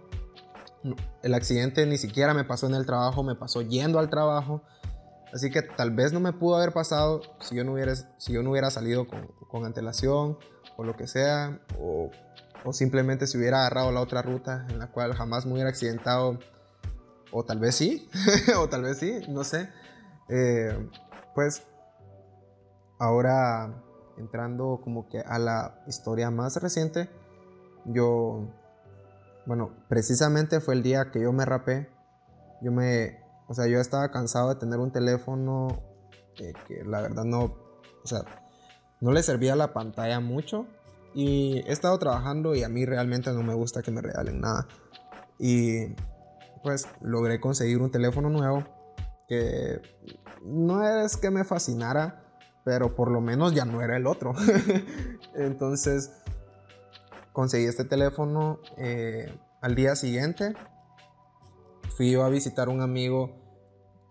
El 1.22 1.34
accidente 1.34 1.86
ni 1.86 1.98
siquiera 1.98 2.34
me 2.34 2.44
pasó 2.44 2.66
en 2.66 2.74
el 2.74 2.86
trabajo, 2.86 3.22
me 3.22 3.34
pasó 3.34 3.62
yendo 3.62 3.98
al 3.98 4.10
trabajo. 4.10 4.62
Así 5.32 5.50
que 5.50 5.62
tal 5.62 5.92
vez 5.92 6.12
no 6.12 6.20
me 6.20 6.32
pudo 6.32 6.56
haber 6.56 6.72
pasado 6.72 7.22
si 7.40 7.54
yo 7.54 7.64
no 7.64 7.72
hubiera, 7.72 7.94
si 7.94 8.32
yo 8.32 8.42
no 8.42 8.50
hubiera 8.50 8.70
salido 8.70 9.06
con, 9.06 9.28
con 9.48 9.64
antelación 9.64 10.36
o 10.76 10.84
lo 10.84 10.96
que 10.96 11.06
sea, 11.06 11.60
o, 11.78 12.10
o, 12.64 12.72
simplemente 12.72 13.26
si 13.26 13.38
hubiera 13.38 13.60
agarrado 13.60 13.92
la 13.92 14.00
otra 14.00 14.20
ruta 14.20 14.66
en 14.68 14.78
la 14.78 14.88
cual 14.88 15.14
jamás 15.14 15.46
me 15.46 15.54
hubiera 15.54 15.70
accidentado, 15.70 16.38
o 17.30 17.44
tal 17.44 17.58
vez 17.58 17.74
sí, 17.74 18.10
o 18.58 18.68
tal 18.68 18.82
vez 18.82 18.98
sí, 18.98 19.20
no 19.28 19.44
sé. 19.44 19.70
Eh, 20.28 20.88
pues 21.34 21.62
ahora 22.98 23.82
entrando 24.18 24.80
como 24.82 25.08
que 25.08 25.20
a 25.20 25.38
la 25.38 25.82
historia 25.86 26.30
más 26.30 26.56
reciente, 26.56 27.08
yo, 27.84 28.46
bueno, 29.46 29.72
precisamente 29.88 30.60
fue 30.60 30.74
el 30.74 30.82
día 30.82 31.10
que 31.10 31.20
yo 31.20 31.32
me 31.32 31.44
rapé, 31.44 31.90
yo 32.60 32.72
me, 32.72 33.20
o 33.48 33.54
sea, 33.54 33.66
yo 33.66 33.80
estaba 33.80 34.10
cansado 34.10 34.50
de 34.50 34.56
tener 34.56 34.78
un 34.78 34.92
teléfono 34.92 35.82
que 36.34 36.84
la 36.84 37.00
verdad 37.00 37.24
no, 37.24 37.44
o 37.44 38.06
sea, 38.06 38.24
no 39.00 39.12
le 39.12 39.22
servía 39.22 39.56
la 39.56 39.72
pantalla 39.72 40.20
mucho 40.20 40.66
y 41.14 41.58
he 41.66 41.72
estado 41.72 41.98
trabajando 41.98 42.54
y 42.54 42.62
a 42.62 42.68
mí 42.68 42.84
realmente 42.86 43.32
no 43.32 43.42
me 43.42 43.54
gusta 43.54 43.82
que 43.82 43.90
me 43.90 44.00
regalen 44.00 44.40
nada. 44.40 44.66
Y 45.38 45.94
pues 46.62 46.86
logré 47.00 47.40
conseguir 47.40 47.78
un 47.78 47.90
teléfono 47.90 48.30
nuevo 48.30 48.64
que 49.28 49.80
no 50.44 50.82
es 50.84 51.16
que 51.16 51.30
me 51.30 51.44
fascinara, 51.44 52.24
pero 52.64 52.94
por 52.94 53.10
lo 53.10 53.20
menos 53.20 53.54
ya 53.54 53.64
no 53.64 53.82
era 53.82 53.96
el 53.96 54.06
otro. 54.06 54.34
Entonces 55.34 56.12
conseguí 57.32 57.66
este 57.66 57.84
teléfono 57.84 58.60
eh, 58.78 59.32
al 59.60 59.74
día 59.74 59.96
siguiente. 59.96 60.54
Fui 61.96 62.10
yo 62.10 62.24
a 62.24 62.28
visitar 62.28 62.68
a 62.68 62.70
un 62.70 62.80
amigo 62.80 63.34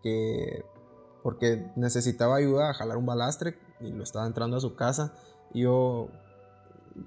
que 0.03 0.63
porque 1.23 1.71
necesitaba 1.75 2.37
ayuda 2.37 2.69
a 2.69 2.73
jalar 2.73 2.97
un 2.97 3.05
balastre 3.05 3.57
y 3.79 3.91
lo 3.91 4.03
estaba 4.03 4.25
entrando 4.25 4.57
a 4.57 4.59
su 4.59 4.75
casa. 4.75 5.13
Yo 5.53 6.09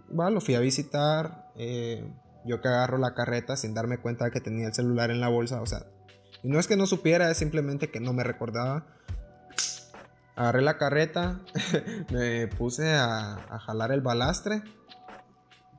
lo 0.09 0.40
fui 0.40 0.54
a 0.54 0.61
visitar. 0.61 1.50
Eh, 1.56 2.09
yo 2.44 2.61
que 2.61 2.68
agarro 2.68 2.99
la 2.99 3.14
carreta 3.14 3.56
sin 3.56 3.75
darme 3.75 3.99
cuenta 3.99 4.26
de 4.26 4.30
que 4.30 4.40
tenía 4.40 4.66
el 4.66 4.75
celular 4.75 5.11
en 5.11 5.21
la 5.21 5.28
bolsa. 5.28 5.62
O 5.62 5.66
sea, 5.66 5.87
y 6.42 6.49
no 6.49 6.59
es 6.59 6.66
que 6.66 6.76
no 6.76 6.87
supiera, 6.87 7.30
es 7.30 7.38
simplemente 7.38 7.90
que 7.90 8.00
no 8.00 8.12
me 8.12 8.23
recordaba. 8.23 8.87
Agarré 10.37 10.62
la 10.62 10.78
carreta, 10.78 11.40
me 12.12 12.49
puse 12.49 12.92
a, 12.92 13.61
jalar 13.64 13.92
el 13.92 14.00
balastre. 14.00 14.62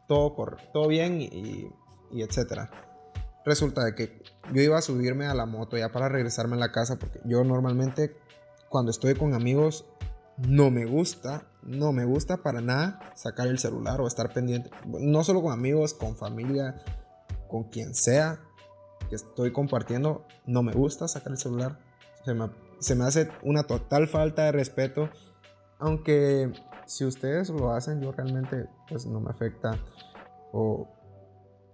Todo, 0.08 0.58
todo 0.72 0.88
bien 0.88 1.22
y, 1.22 1.70
y 2.12 2.22
etcétera. 2.22 2.70
Resulta 3.46 3.84
de 3.84 3.96
que 3.96 4.24
yo 4.54 4.62
iba 4.62 4.78
a 4.78 4.82
subirme 4.82 5.28
a 5.28 5.34
la 5.34 5.46
moto 5.46 5.78
ya 5.78 5.92
para 5.92 6.10
regresarme 6.10 6.56
a 6.56 6.60
la 6.60 6.72
casa 6.72 6.98
porque 6.98 7.20
yo 7.26 7.44
normalmente 7.44 8.16
cuando 8.70 8.92
estoy 8.92 9.16
con 9.16 9.34
amigos 9.34 9.86
no 10.38 10.70
me 10.70 10.86
gusta, 10.86 11.48
no 11.64 11.94
me 11.94 12.06
gusta 12.06 12.38
para 12.38 12.62
nada 12.62 13.00
sacar 13.16 13.48
el 13.48 13.60
celular 13.60 14.02
o 14.02 14.08
estar 14.08 14.34
pendiente. 14.34 14.70
No 14.86 15.24
solo 15.24 15.42
con 15.42 15.54
amigos, 15.54 15.94
con 15.94 16.18
familia, 16.18 16.84
con 17.48 17.66
quien 17.66 17.96
sea 17.96 18.42
que 19.10 19.16
estoy 19.16 19.52
compartiendo, 19.52 20.26
no 20.46 20.64
me 20.64 20.74
gusta 20.74 21.08
sacar 21.08 21.32
el 21.32 21.38
celular. 21.38 21.80
Se 22.80 22.96
me, 22.96 23.04
hace 23.06 23.30
una 23.44 23.64
total 23.64 24.08
falta 24.08 24.44
de 24.44 24.52
respeto. 24.52 25.10
Aunque 25.80 26.52
si 26.86 27.06
ustedes 27.06 27.50
lo 27.50 27.72
hacen, 27.72 28.02
yo 28.02 28.12
realmente 28.12 28.68
pues 28.90 29.06
no 29.06 29.20
me 29.20 29.30
afecta. 29.30 29.80
O 30.52 30.88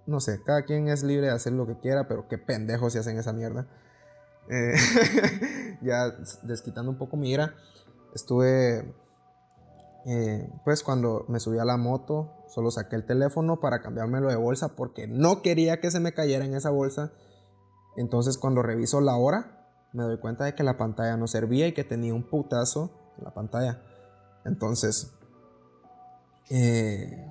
no 0.07 0.19
sé, 0.19 0.41
cada 0.43 0.63
quien 0.63 0.87
es 0.87 1.03
libre 1.03 1.27
de 1.27 1.33
hacer 1.33 1.53
lo 1.53 1.67
que 1.67 1.79
quiera, 1.79 2.07
pero 2.07 2.27
qué 2.27 2.37
pendejos 2.37 2.93
si 2.93 2.99
hacen 2.99 3.17
esa 3.17 3.33
mierda. 3.33 3.67
Eh, 4.49 4.73
ya 5.81 6.11
desquitando 6.43 6.91
un 6.91 6.97
poco 6.97 7.15
mi 7.15 7.31
ira 7.31 7.53
estuve, 8.13 8.93
eh, 10.05 10.49
pues 10.65 10.83
cuando 10.83 11.25
me 11.27 11.39
subí 11.39 11.59
a 11.59 11.65
la 11.65 11.77
moto, 11.77 12.43
solo 12.47 12.71
saqué 12.71 12.95
el 12.95 13.05
teléfono 13.05 13.59
para 13.59 13.81
cambiármelo 13.81 14.29
de 14.29 14.35
bolsa 14.35 14.75
porque 14.75 15.07
no 15.07 15.41
quería 15.41 15.79
que 15.79 15.91
se 15.91 15.99
me 15.99 16.13
cayera 16.13 16.45
en 16.45 16.55
esa 16.55 16.69
bolsa. 16.69 17.11
Entonces 17.97 18.37
cuando 18.37 18.61
reviso 18.61 19.01
la 19.01 19.15
hora, 19.15 19.69
me 19.93 20.03
doy 20.03 20.19
cuenta 20.19 20.45
de 20.45 20.55
que 20.55 20.63
la 20.63 20.77
pantalla 20.77 21.17
no 21.17 21.27
servía 21.27 21.67
y 21.67 21.73
que 21.73 21.83
tenía 21.83 22.13
un 22.13 22.29
putazo 22.29 22.91
en 23.17 23.23
la 23.25 23.33
pantalla. 23.33 23.81
Entonces, 24.45 25.11
eh, 26.49 27.27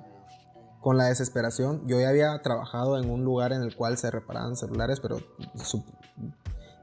con 0.79 0.97
la 0.97 1.05
desesperación, 1.05 1.87
yo 1.87 1.99
ya 1.99 2.09
había 2.09 2.41
trabajado 2.41 2.97
en 2.97 3.09
un 3.09 3.23
lugar 3.23 3.53
en 3.53 3.61
el 3.61 3.75
cual 3.75 3.97
se 3.97 4.09
reparaban 4.09 4.55
celulares, 4.55 4.99
pero 4.99 5.19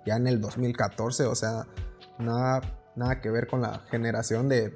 ya 0.06 0.16
en 0.16 0.26
el 0.26 0.40
2014, 0.40 1.26
o 1.26 1.35
sea, 1.35 1.66
nada 2.18 2.62
nada 2.99 3.20
que 3.20 3.30
ver 3.30 3.47
con 3.47 3.62
la 3.62 3.80
generación 3.90 4.49
de, 4.49 4.75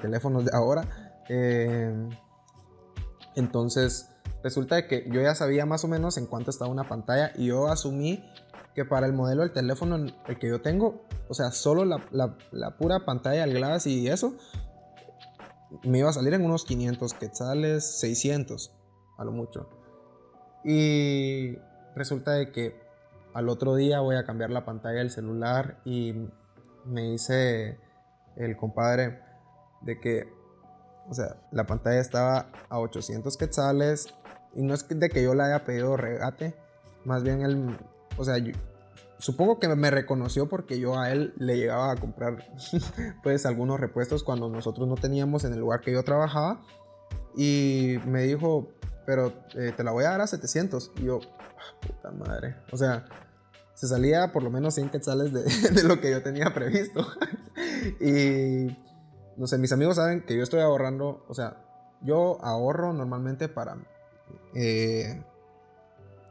teléfonos 0.00 0.44
de 0.44 0.50
ahora. 0.54 1.22
Eh, 1.28 2.08
entonces, 3.34 4.08
resulta 4.42 4.76
de 4.76 4.86
que 4.86 5.08
yo 5.10 5.20
ya 5.20 5.34
sabía 5.34 5.66
más 5.66 5.82
o 5.84 5.88
menos 5.88 6.18
en 6.18 6.26
cuánto 6.26 6.50
estaba 6.50 6.70
una 6.70 6.88
pantalla 6.88 7.32
y 7.36 7.46
yo 7.46 7.68
asumí 7.68 8.22
que 8.74 8.84
para 8.84 9.06
el 9.06 9.12
modelo 9.12 9.42
del 9.42 9.52
teléfono 9.52 9.96
el 9.96 10.38
que 10.38 10.48
yo 10.48 10.60
tengo, 10.60 11.02
o 11.28 11.34
sea, 11.34 11.50
solo 11.50 11.84
la, 11.84 12.76
pura 12.78 13.04
pantalla, 13.04 13.44
el 13.44 13.54
glass 13.54 13.86
y 13.86 14.08
eso, 14.08 14.34
me 15.84 15.98
iba 15.98 16.10
a 16.10 16.12
salir 16.12 16.34
en 16.34 16.44
unos 16.44 16.64
500 16.64 17.14
quetzales, 17.14 17.84
600 18.00 18.72
a 19.18 19.24
lo 19.24 19.32
mucho. 19.32 19.68
Y 20.64 21.56
resulta 21.94 22.32
de 22.32 22.50
que 22.50 22.80
al 23.34 23.48
otro 23.48 23.74
día 23.74 24.00
voy 24.00 24.16
a 24.16 24.24
cambiar 24.24 24.50
la 24.50 24.64
pantalla 24.64 24.98
del 24.98 25.10
celular 25.10 25.80
y 25.84 26.28
me 26.84 27.02
dice 27.10 27.78
el 28.36 28.56
compadre 28.56 29.20
de 29.80 30.00
que, 30.00 30.32
o 31.08 31.14
sea, 31.14 31.36
la 31.50 31.64
pantalla 31.64 32.00
estaba 32.00 32.46
a 32.68 32.78
800 32.78 33.36
quetzales 33.36 34.14
y 34.54 34.62
no 34.62 34.74
es 34.74 34.86
de 34.88 35.08
que 35.08 35.22
yo 35.22 35.34
le 35.34 35.42
haya 35.42 35.64
pedido 35.64 35.96
regate, 35.96 36.54
más 37.04 37.22
bien 37.22 37.42
él, 37.42 37.76
o 38.16 38.24
sea, 38.24 38.36
supongo 39.18 39.58
que 39.58 39.68
me 39.68 39.90
reconoció 39.90 40.48
porque 40.48 40.78
yo 40.78 40.98
a 40.98 41.10
él 41.10 41.32
le 41.38 41.56
llegaba 41.56 41.92
a 41.92 41.96
comprar 41.96 42.44
pues 43.22 43.46
algunos 43.46 43.78
repuestos 43.80 44.22
cuando 44.22 44.48
nosotros 44.48 44.88
no 44.88 44.96
teníamos 44.96 45.44
en 45.44 45.52
el 45.52 45.60
lugar 45.60 45.80
que 45.80 45.92
yo 45.92 46.02
trabajaba. 46.02 46.60
Y 47.36 47.96
me 48.04 48.22
dijo, 48.22 48.68
pero 49.06 49.32
eh, 49.54 49.72
te 49.76 49.84
la 49.84 49.92
voy 49.92 50.04
a 50.04 50.10
dar 50.10 50.20
a 50.20 50.26
700 50.26 50.92
y 50.96 51.04
yo, 51.04 51.20
ah, 51.38 51.86
puta 51.86 52.10
madre, 52.10 52.56
o 52.72 52.76
sea, 52.76 53.06
se 53.74 53.88
salía 53.88 54.32
por 54.32 54.42
lo 54.42 54.50
menos 54.50 54.74
100 54.74 54.90
quetzales 54.90 55.32
de, 55.74 55.82
lo 55.82 56.00
que 56.00 56.10
yo 56.10 56.22
tenía 56.22 56.52
previsto. 56.52 57.06
y 58.00 58.76
no 59.36 59.46
sé, 59.46 59.58
mis 59.58 59.72
amigos 59.72 59.96
saben 59.96 60.22
que 60.22 60.36
yo 60.36 60.42
estoy 60.42 60.60
ahorrando, 60.60 61.24
o 61.28 61.34
sea, 61.34 61.56
yo 62.02 62.38
ahorro 62.44 62.92
normalmente 62.92 63.48
para, 63.48 63.76
eh, 64.54 65.22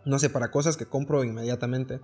no 0.06 0.20
sé, 0.20 0.30
para 0.30 0.52
cosas 0.52 0.78
que 0.78 0.86
compro 0.86 1.24
inmediatamente. 1.24 2.00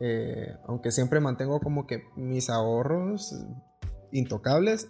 Eh, 0.00 0.56
aunque 0.66 0.90
siempre 0.90 1.20
mantengo 1.20 1.60
como 1.60 1.86
que 1.86 2.04
mis 2.16 2.50
ahorros 2.50 3.34
intocables, 4.10 4.88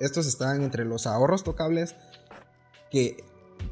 estos 0.00 0.26
están 0.26 0.62
entre 0.62 0.84
los 0.84 1.06
ahorros 1.06 1.44
tocables 1.44 1.96
que, 2.90 3.24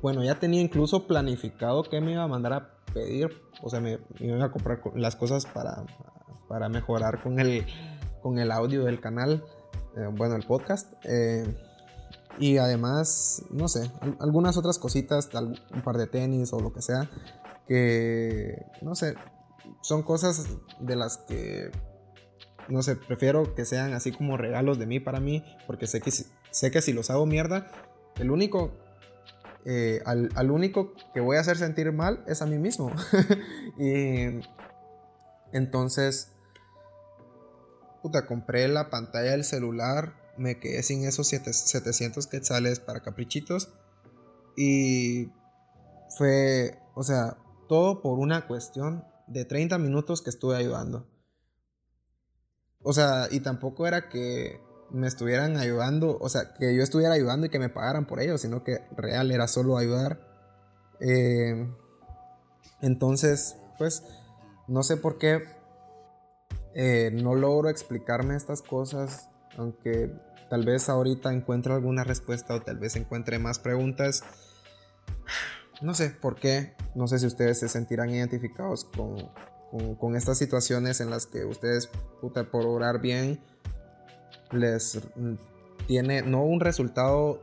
bueno, 0.02 0.24
ya 0.24 0.38
tenía 0.38 0.60
incluso 0.60 1.06
planificado 1.06 1.82
que 1.82 2.00
me 2.00 2.12
iba 2.12 2.24
a 2.24 2.28
mandar 2.28 2.52
a 2.52 2.70
pedir, 2.92 3.30
o 3.62 3.70
sea, 3.70 3.80
me, 3.80 3.98
iba 4.18 4.44
a 4.44 4.50
comprar 4.50 4.80
las 4.94 5.16
cosas 5.16 5.46
para, 5.46 5.84
para 6.48 6.68
mejorar 6.68 7.22
con 7.22 7.38
el, 7.38 7.66
con 8.22 8.38
el 8.38 8.50
audio 8.50 8.84
del 8.84 9.00
canal, 9.00 9.44
eh, 9.96 10.08
bueno, 10.10 10.36
el 10.36 10.46
podcast. 10.46 10.92
Eh, 11.04 11.54
y 12.38 12.56
además, 12.56 13.44
no 13.50 13.68
sé, 13.68 13.90
algunas 14.18 14.56
otras 14.56 14.78
cositas, 14.78 15.28
un 15.34 15.82
par 15.82 15.98
de 15.98 16.06
tenis 16.06 16.52
o 16.52 16.60
lo 16.60 16.72
que 16.72 16.80
sea, 16.80 17.10
que, 17.70 18.66
no 18.82 18.96
sé, 18.96 19.14
son 19.80 20.02
cosas 20.02 20.44
de 20.80 20.96
las 20.96 21.18
que 21.18 21.70
no 22.68 22.82
sé, 22.82 22.96
prefiero 22.96 23.54
que 23.54 23.64
sean 23.64 23.92
así 23.94 24.10
como 24.10 24.36
regalos 24.36 24.78
de 24.80 24.86
mí 24.86 24.98
para 24.98 25.20
mí, 25.20 25.44
porque 25.68 25.86
sé 25.86 26.00
que, 26.00 26.10
sé 26.10 26.70
que 26.72 26.82
si 26.82 26.92
los 26.92 27.10
hago 27.10 27.26
mierda, 27.26 27.70
el 28.16 28.32
único, 28.32 28.72
eh, 29.64 30.02
al, 30.04 30.30
al, 30.34 30.50
único 30.50 30.94
que 31.14 31.20
voy 31.20 31.36
a 31.36 31.40
hacer 31.40 31.56
sentir 31.56 31.92
mal 31.92 32.24
es 32.26 32.42
a 32.42 32.46
mí 32.46 32.58
mismo. 32.58 32.92
y 33.78 34.40
entonces, 35.52 36.32
puta, 38.02 38.26
compré 38.26 38.66
la 38.66 38.90
pantalla 38.90 39.30
del 39.30 39.44
celular, 39.44 40.14
me 40.36 40.58
quedé 40.58 40.82
sin 40.82 41.04
esos 41.04 41.28
700 41.28 42.26
quetzales 42.26 42.80
para 42.80 43.00
caprichitos 43.00 43.72
y 44.56 45.28
fue, 46.16 46.78
o 46.94 47.04
sea, 47.04 47.36
todo 47.70 48.02
por 48.02 48.18
una 48.18 48.48
cuestión 48.48 49.04
de 49.28 49.44
30 49.44 49.78
minutos 49.78 50.22
que 50.22 50.30
estuve 50.30 50.56
ayudando. 50.56 51.06
O 52.82 52.92
sea, 52.92 53.28
y 53.30 53.38
tampoco 53.38 53.86
era 53.86 54.08
que 54.08 54.60
me 54.90 55.06
estuvieran 55.06 55.56
ayudando, 55.56 56.18
o 56.20 56.28
sea, 56.28 56.52
que 56.54 56.74
yo 56.74 56.82
estuviera 56.82 57.14
ayudando 57.14 57.46
y 57.46 57.48
que 57.48 57.60
me 57.60 57.68
pagaran 57.68 58.08
por 58.08 58.18
ello, 58.18 58.38
sino 58.38 58.64
que 58.64 58.80
real 58.96 59.30
era 59.30 59.46
solo 59.46 59.78
ayudar. 59.78 60.18
Eh, 60.98 61.72
entonces, 62.80 63.56
pues, 63.78 64.02
no 64.66 64.82
sé 64.82 64.96
por 64.96 65.18
qué 65.18 65.44
eh, 66.74 67.12
no 67.22 67.36
logro 67.36 67.68
explicarme 67.68 68.34
estas 68.34 68.62
cosas, 68.62 69.28
aunque 69.56 70.12
tal 70.50 70.64
vez 70.64 70.88
ahorita 70.88 71.32
encuentre 71.32 71.72
alguna 71.72 72.02
respuesta 72.02 72.56
o 72.56 72.62
tal 72.62 72.78
vez 72.78 72.96
encuentre 72.96 73.38
más 73.38 73.60
preguntas. 73.60 74.24
No 75.80 75.94
sé 75.94 76.10
por 76.10 76.36
qué, 76.36 76.74
no 76.94 77.08
sé 77.08 77.18
si 77.18 77.26
ustedes 77.26 77.58
se 77.58 77.68
sentirán 77.68 78.10
identificados 78.10 78.84
con, 78.84 79.30
con, 79.98 80.16
estas 80.16 80.38
situaciones 80.38 81.00
en 81.00 81.10
las 81.10 81.26
que 81.26 81.44
ustedes, 81.44 81.88
puta, 82.20 82.50
por 82.50 82.66
orar 82.66 83.00
bien, 83.00 83.40
les 84.52 85.00
tiene 85.86 86.22
no 86.22 86.44
un 86.44 86.60
resultado 86.60 87.42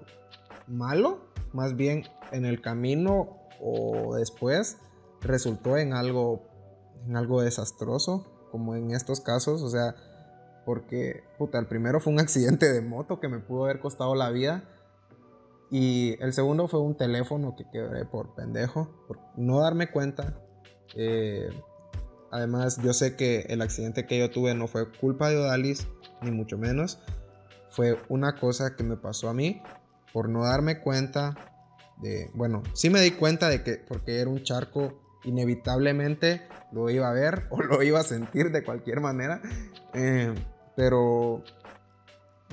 malo, 0.67 1.19
más 1.53 1.75
bien 1.75 2.03
en 2.31 2.45
el 2.45 2.61
camino 2.61 3.37
o 3.59 4.15
después 4.15 4.77
resultó 5.21 5.77
en 5.77 5.93
algo, 5.93 6.43
en 7.07 7.17
algo 7.17 7.41
desastroso, 7.41 8.27
como 8.51 8.75
en 8.75 8.91
estos 8.91 9.21
casos, 9.21 9.61
o 9.61 9.69
sea, 9.69 9.95
porque, 10.65 11.23
puta, 11.37 11.59
el 11.59 11.65
primero 11.65 11.99
fue 11.99 12.11
un 12.11 12.19
accidente 12.19 12.71
de 12.71 12.81
moto 12.81 13.19
que 13.19 13.29
me 13.29 13.39
pudo 13.39 13.65
haber 13.65 13.79
costado 13.79 14.15
la 14.15 14.29
vida. 14.31 14.63
Y 15.69 16.15
el 16.21 16.33
segundo 16.33 16.67
fue 16.67 16.79
un 16.79 16.95
teléfono 16.95 17.55
que 17.55 17.65
quebré 17.71 18.05
por 18.05 18.35
pendejo, 18.35 19.03
por 19.07 19.19
no 19.35 19.59
darme 19.59 19.91
cuenta. 19.91 20.41
Eh, 20.95 21.49
Además, 22.31 22.77
yo 22.81 22.93
sé 22.93 23.15
que 23.15 23.45
el 23.49 23.61
accidente 23.61 24.05
que 24.05 24.19
yo 24.19 24.29
tuve 24.29 24.53
no 24.53 24.67
fue 24.67 24.91
culpa 24.91 25.29
de 25.29 25.37
Odalis, 25.37 25.87
ni 26.21 26.31
mucho 26.31 26.57
menos. 26.57 26.99
Fue 27.69 27.99
una 28.09 28.35
cosa 28.35 28.75
que 28.75 28.83
me 28.83 28.97
pasó 28.97 29.29
a 29.29 29.33
mí 29.33 29.61
por 30.13 30.29
no 30.29 30.43
darme 30.43 30.81
cuenta 30.81 31.35
de, 31.97 32.29
bueno, 32.33 32.63
sí 32.73 32.89
me 32.89 33.01
di 33.01 33.11
cuenta 33.11 33.49
de 33.49 33.63
que 33.63 33.77
porque 33.77 34.19
era 34.19 34.29
un 34.29 34.43
charco, 34.43 35.01
inevitablemente 35.23 36.47
lo 36.71 36.89
iba 36.89 37.09
a 37.09 37.13
ver 37.13 37.47
o 37.51 37.61
lo 37.61 37.81
iba 37.81 37.99
a 37.99 38.03
sentir 38.03 38.51
de 38.51 38.63
cualquier 38.63 38.99
manera. 38.99 39.41
Eh, 39.93 40.33
pero 40.75 41.43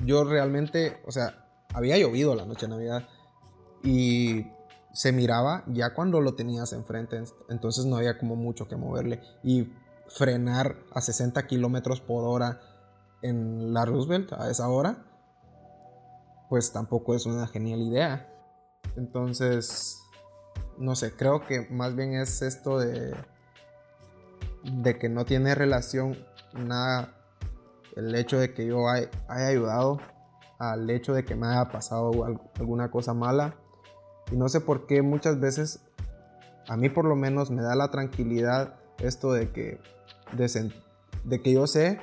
yo 0.05 0.23
realmente, 0.23 1.01
o 1.05 1.11
sea, 1.11 1.44
había 1.75 1.97
llovido 1.97 2.35
la 2.35 2.45
noche 2.45 2.67
de 2.67 2.69
Navidad 2.69 3.07
y 3.83 4.47
se 4.93 5.11
miraba 5.11 5.63
ya 5.67 5.93
cuando 5.93 6.21
lo 6.21 6.35
tenías 6.35 6.71
enfrente, 6.71 7.21
entonces 7.49 7.85
no 7.85 7.97
había 7.97 8.17
como 8.17 8.37
mucho 8.37 8.67
que 8.67 8.77
moverle. 8.77 9.21
Y 9.43 9.73
frenar 10.07 10.77
a 10.91 11.01
60 11.01 11.45
kilómetros 11.47 11.99
por 11.99 12.23
hora 12.23 12.61
en 13.21 13.73
la 13.73 13.83
Roosevelt 13.83 14.31
a 14.33 14.49
esa 14.49 14.69
hora, 14.69 15.03
pues 16.49 16.71
tampoco 16.71 17.13
es 17.13 17.25
una 17.25 17.45
genial 17.47 17.81
idea. 17.81 18.31
Entonces, 18.95 19.99
no 20.77 20.95
sé, 20.95 21.11
creo 21.11 21.45
que 21.45 21.67
más 21.69 21.93
bien 21.95 22.13
es 22.13 22.41
esto 22.41 22.79
de, 22.79 23.13
de 24.63 24.97
que 24.97 25.09
no 25.09 25.25
tiene 25.25 25.55
relación 25.55 26.17
nada 26.53 27.13
el 27.97 28.15
hecho 28.15 28.39
de 28.39 28.53
que 28.53 28.65
yo 28.65 28.87
haya 28.87 29.09
ayudado 29.27 29.99
al 30.57 30.89
hecho 30.89 31.13
de 31.13 31.25
que 31.25 31.35
me 31.35 31.47
haya 31.47 31.69
pasado 31.69 32.11
alguna 32.57 32.89
cosa 32.91 33.13
mala 33.13 33.55
y 34.31 34.35
no 34.35 34.49
sé 34.49 34.61
por 34.61 34.87
qué 34.87 35.01
muchas 35.01 35.39
veces, 35.39 35.81
a 36.67 36.77
mí 36.77 36.89
por 36.89 37.05
lo 37.05 37.15
menos 37.15 37.51
me 37.51 37.61
da 37.61 37.75
la 37.75 37.91
tranquilidad 37.91 38.79
esto 38.99 39.31
de 39.33 39.51
que, 39.51 39.79
de, 40.33 41.41
que 41.41 41.53
yo 41.53 41.67
sé 41.67 41.99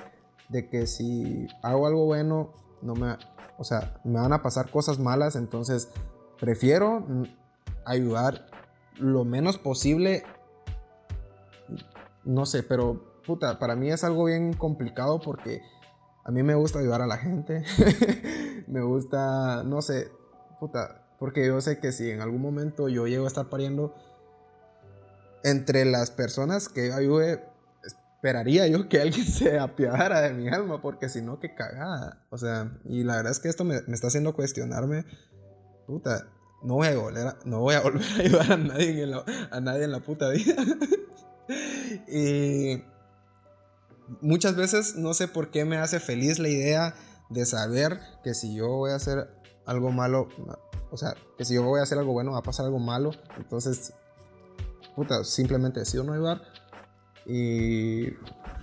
de 0.48 0.68
que 0.68 0.86
si 0.86 1.46
hago 1.62 1.86
algo 1.86 2.04
bueno, 2.04 2.52
no 2.82 2.94
me, 2.94 3.16
o 3.58 3.64
sea, 3.64 4.00
me 4.04 4.20
van 4.20 4.32
a 4.32 4.42
pasar 4.42 4.70
cosas 4.70 4.98
malas, 4.98 5.34
entonces 5.34 5.88
prefiero 6.38 7.04
ayudar 7.84 8.46
lo 8.98 9.24
menos 9.24 9.58
posible. 9.58 10.24
No 12.24 12.46
sé, 12.46 12.62
pero 12.62 13.20
puta, 13.24 13.58
para 13.58 13.74
mí 13.74 13.90
es 13.90 14.04
algo 14.04 14.24
bien 14.24 14.52
complicado 14.52 15.20
porque 15.20 15.62
a 16.24 16.30
mí 16.30 16.42
me 16.42 16.54
gusta 16.54 16.78
ayudar 16.78 17.02
a 17.02 17.06
la 17.06 17.18
gente. 17.18 17.64
me 18.68 18.82
gusta, 18.82 19.62
no 19.64 19.82
sé, 19.82 20.10
puta, 20.60 21.06
porque 21.18 21.46
yo 21.46 21.60
sé 21.60 21.78
que 21.78 21.92
si 21.92 22.10
en 22.10 22.20
algún 22.20 22.42
momento 22.42 22.88
yo 22.88 23.06
llego 23.06 23.24
a 23.24 23.28
estar 23.28 23.48
pariendo, 23.48 23.94
entre 25.44 25.84
las 25.84 26.10
personas 26.10 26.68
que 26.68 26.88
yo 26.88 26.94
ayude, 26.94 27.44
esperaría 27.84 28.66
yo 28.68 28.88
que 28.88 29.00
alguien 29.00 29.26
se 29.26 29.58
apiadara 29.58 30.20
de 30.20 30.32
mi 30.32 30.48
alma, 30.48 30.80
porque 30.80 31.08
si 31.08 31.22
no, 31.22 31.40
qué 31.40 31.54
cagada. 31.54 32.24
O 32.30 32.38
sea, 32.38 32.72
y 32.84 33.02
la 33.02 33.16
verdad 33.16 33.32
es 33.32 33.40
que 33.40 33.48
esto 33.48 33.64
me, 33.64 33.76
está 33.88 34.06
haciendo 34.06 34.34
cuestionarme, 34.34 35.04
puta, 35.86 36.28
no 36.62 36.74
voy 36.74 36.88
a 36.88 36.96
volver 36.96 37.26
a, 37.26 37.38
no 37.44 37.60
voy 37.60 37.74
a, 37.74 37.80
volver 37.82 38.02
a 38.02 38.20
ayudar 38.20 38.52
a 38.52 38.56
nadie 38.56 39.02
en 39.02 39.10
la, 39.10 39.24
a 39.50 39.60
nadie 39.60 39.84
en 39.84 39.92
la 39.92 40.00
puta 40.00 40.28
vida. 40.30 40.54
y 42.08 42.82
muchas 44.20 44.56
veces 44.56 44.96
no 44.96 45.14
sé 45.14 45.28
por 45.28 45.50
qué 45.50 45.64
me 45.64 45.76
hace 45.76 46.00
feliz 46.00 46.38
la 46.38 46.48
idea 46.48 46.94
de 47.30 47.46
saber 47.46 48.00
que 48.22 48.34
si 48.34 48.54
yo 48.54 48.68
voy 48.68 48.90
a 48.90 48.96
hacer 48.96 49.28
algo 49.66 49.90
malo, 49.90 50.28
o 50.90 50.96
sea, 50.96 51.14
que 51.38 51.44
si 51.44 51.54
yo 51.54 51.62
voy 51.62 51.80
a 51.80 51.84
hacer 51.84 51.98
algo 51.98 52.12
bueno, 52.12 52.32
va 52.32 52.38
a 52.38 52.42
pasar 52.42 52.66
algo 52.66 52.78
malo. 52.78 53.12
Entonces, 53.36 53.94
puta, 54.94 55.24
simplemente 55.24 55.80
decido 55.80 56.04
no 56.04 56.12
ayudar. 56.12 56.42
Y 57.24 58.10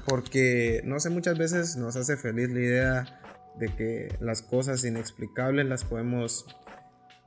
porque, 0.06 0.82
no 0.86 1.00
sé, 1.00 1.10
muchas 1.10 1.38
veces 1.38 1.76
nos 1.78 1.96
hace 1.96 2.18
feliz 2.18 2.50
la 2.50 2.60
idea 2.60 3.22
de 3.58 3.76
que 3.76 4.16
las 4.20 4.42
cosas 4.42 4.84
inexplicables 4.84 5.66
las 5.68 5.84
podemos 5.84 6.46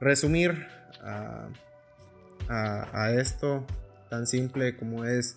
resumir 0.01 0.67
a, 1.03 1.49
esto 3.17 3.65
tan 4.11 4.27
simple 4.27 4.77
como 4.77 5.05
es, 5.05 5.37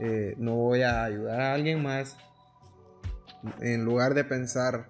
eh, 0.00 0.34
no 0.38 0.54
voy 0.54 0.82
a 0.82 1.04
ayudar 1.04 1.40
a 1.40 1.54
alguien 1.54 1.82
más. 1.82 2.16
En 3.60 3.84
lugar 3.84 4.14
de 4.14 4.24
pensar, 4.24 4.88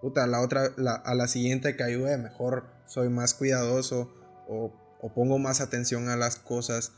puta, 0.00 0.26
la 0.26 0.40
otra, 0.40 0.72
a 1.04 1.14
la 1.14 1.28
siguiente 1.28 1.76
que 1.76 1.84
ayude, 1.84 2.18
mejor 2.18 2.64
soy 2.86 3.08
más 3.08 3.34
cuidadoso 3.34 4.12
o, 4.48 4.72
pongo 5.14 5.38
más 5.38 5.60
atención 5.60 6.08
a 6.08 6.16
las 6.16 6.36
cosas 6.36 6.92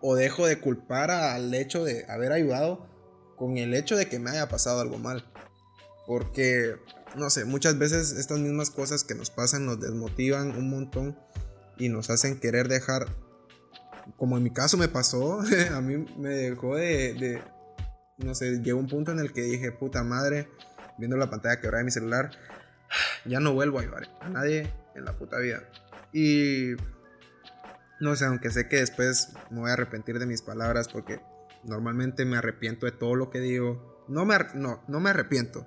o 0.00 0.14
dejo 0.14 0.46
de 0.46 0.60
culpar 0.60 1.10
al 1.10 1.52
hecho 1.52 1.84
de 1.84 2.06
haber 2.08 2.32
ayudado 2.32 2.86
con 3.36 3.58
el 3.58 3.74
hecho 3.74 3.96
de 3.96 4.08
que 4.08 4.18
me 4.18 4.30
haya 4.30 4.48
pasado 4.48 4.80
algo 4.80 4.98
mal. 4.98 5.24
Porque, 6.06 6.76
no 7.16 7.28
sé, 7.28 7.44
muchas 7.44 7.76
veces 7.78 8.12
estas 8.12 8.38
mismas 8.38 8.70
cosas 8.70 9.04
que 9.04 9.16
nos 9.16 9.30
pasan 9.30 9.66
nos 9.66 9.80
desmotivan 9.80 10.56
un 10.56 10.70
montón 10.70 11.18
y 11.76 11.88
nos 11.88 12.08
hacen 12.08 12.38
querer 12.38 12.68
dejar, 12.68 13.08
como 14.16 14.36
en 14.36 14.42
mi 14.42 14.50
caso 14.50 14.76
me 14.76 14.88
pasó, 14.88 15.40
a 15.74 15.80
mí 15.80 16.06
me 16.16 16.30
dejó 16.30 16.76
de, 16.76 17.42
no 18.18 18.34
sé, 18.34 18.62
llegó 18.62 18.78
un 18.78 18.88
punto 18.88 19.12
en 19.12 19.18
el 19.18 19.32
que 19.32 19.42
dije, 19.42 19.72
puta 19.72 20.02
madre, 20.04 20.48
viendo 20.98 21.16
la 21.16 21.30
pantalla 21.30 21.60
quebrada 21.60 21.78
de 21.78 21.84
mi 21.84 21.90
celular, 21.90 22.30
ya 23.24 23.40
no 23.40 23.54
vuelvo 23.54 23.78
a 23.78 23.82
ayudar 23.82 24.08
a 24.20 24.28
nadie 24.28 24.72
en 24.94 25.04
la 25.04 25.12
puta 25.12 25.38
vida. 25.38 25.62
Y 26.12 26.76
no 28.00 28.14
sé, 28.16 28.26
aunque 28.26 28.50
sé 28.50 28.68
que 28.68 28.76
después 28.76 29.32
me 29.50 29.60
voy 29.60 29.70
a 29.70 29.74
arrepentir 29.74 30.18
de 30.18 30.26
mis 30.26 30.42
palabras 30.42 30.88
porque 30.88 31.20
normalmente 31.64 32.24
me 32.24 32.36
arrepiento 32.36 32.86
de 32.86 32.92
todo 32.92 33.14
lo 33.14 33.30
que 33.30 33.40
digo. 33.40 34.04
No 34.08 34.24
me, 34.24 34.36
no, 34.54 34.82
no 34.86 35.00
me 35.00 35.10
arrepiento, 35.10 35.66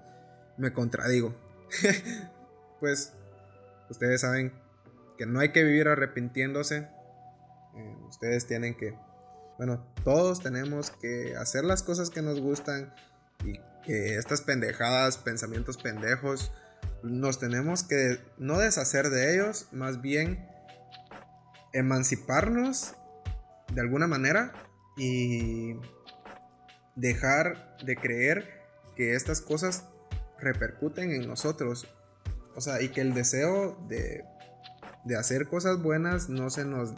me 0.57 0.71
contradigo. 0.71 1.35
pues 2.79 3.13
ustedes 3.89 4.21
saben 4.21 4.53
que 5.17 5.25
no 5.25 5.39
hay 5.39 5.51
que 5.51 5.63
vivir 5.63 5.87
arrepintiéndose. 5.87 6.87
Ustedes 8.09 8.47
tienen 8.47 8.75
que, 8.75 8.97
bueno, 9.57 9.85
todos 10.03 10.41
tenemos 10.41 10.91
que 10.91 11.35
hacer 11.37 11.63
las 11.63 11.83
cosas 11.83 12.09
que 12.09 12.21
nos 12.21 12.39
gustan 12.39 12.93
y 13.45 13.59
que 13.85 14.17
estas 14.17 14.41
pendejadas, 14.41 15.17
pensamientos 15.17 15.77
pendejos, 15.77 16.51
nos 17.03 17.39
tenemos 17.39 17.83
que 17.83 18.19
no 18.37 18.57
deshacer 18.57 19.09
de 19.09 19.35
ellos, 19.35 19.67
más 19.71 20.01
bien 20.01 20.47
emanciparnos 21.73 22.95
de 23.73 23.81
alguna 23.81 24.07
manera 24.07 24.51
y 24.97 25.75
dejar 26.95 27.77
de 27.85 27.95
creer 27.95 28.59
que 28.95 29.15
estas 29.15 29.41
cosas 29.41 29.85
repercuten 30.39 31.11
en 31.11 31.27
nosotros. 31.27 31.87
O 32.55 32.61
sea, 32.61 32.81
y 32.81 32.89
que 32.89 33.01
el 33.01 33.13
deseo 33.13 33.77
de, 33.87 34.25
de 35.05 35.15
hacer 35.15 35.47
cosas 35.47 35.81
buenas 35.81 36.29
no 36.29 36.49
se 36.49 36.65
nos 36.65 36.93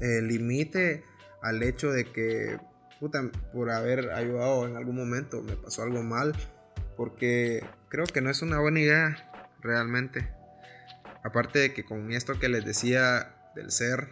eh, 0.00 0.22
limite 0.22 1.04
al 1.42 1.62
hecho 1.62 1.90
de 1.92 2.04
que, 2.04 2.58
puta, 2.98 3.30
por 3.52 3.70
haber 3.70 4.10
ayudado 4.10 4.66
en 4.66 4.76
algún 4.76 4.96
momento 4.96 5.42
me 5.42 5.56
pasó 5.56 5.82
algo 5.82 6.02
mal. 6.02 6.34
Porque 6.96 7.64
creo 7.88 8.04
que 8.04 8.20
no 8.20 8.30
es 8.30 8.42
una 8.42 8.58
buena 8.60 8.80
idea 8.80 9.30
realmente. 9.62 10.28
Aparte 11.22 11.58
de 11.58 11.74
que 11.74 11.84
con 11.84 12.12
esto 12.12 12.38
que 12.38 12.48
les 12.48 12.64
decía 12.64 13.34
del 13.54 13.70
ser, 13.70 14.08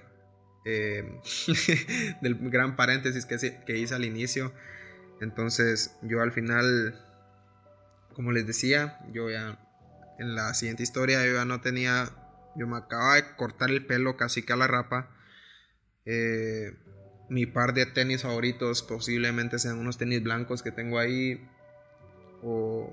eh, 0.65 1.21
del 2.23 2.51
gran 2.51 2.77
paréntesis 2.77 3.27
que, 3.27 3.37
que 3.65 3.77
hice 3.77 3.95
al 3.95 4.05
inicio, 4.05 4.53
entonces 5.21 5.97
yo 6.03 6.23
al 6.23 6.33
final, 6.33 6.95
como 8.15 8.33
les 8.33 8.47
decía, 8.47 8.99
yo 9.13 9.31
ya 9.31 9.59
en 10.19 10.35
la 10.35 10.53
siguiente 10.55 10.83
historia 10.83 11.25
yo 11.25 11.35
ya 11.35 11.45
no 11.45 11.61
tenía, 11.61 12.11
yo 12.57 12.67
me 12.67 12.77
acababa 12.77 13.15
de 13.17 13.37
cortar 13.37 13.71
el 13.71 13.87
pelo 13.87 14.17
casi 14.17 14.43
que 14.43 14.53
a 14.53 14.57
la 14.57 14.67
rapa. 14.67 15.09
Eh, 16.11 16.75
mi 17.29 17.45
par 17.45 17.75
de 17.75 17.85
tenis 17.85 18.23
favoritos 18.23 18.83
posiblemente 18.83 19.59
sean 19.59 19.79
unos 19.79 19.99
tenis 19.99 20.23
blancos 20.23 20.63
que 20.63 20.73
tengo 20.73 20.99
ahí. 20.99 21.47
O 22.43 22.91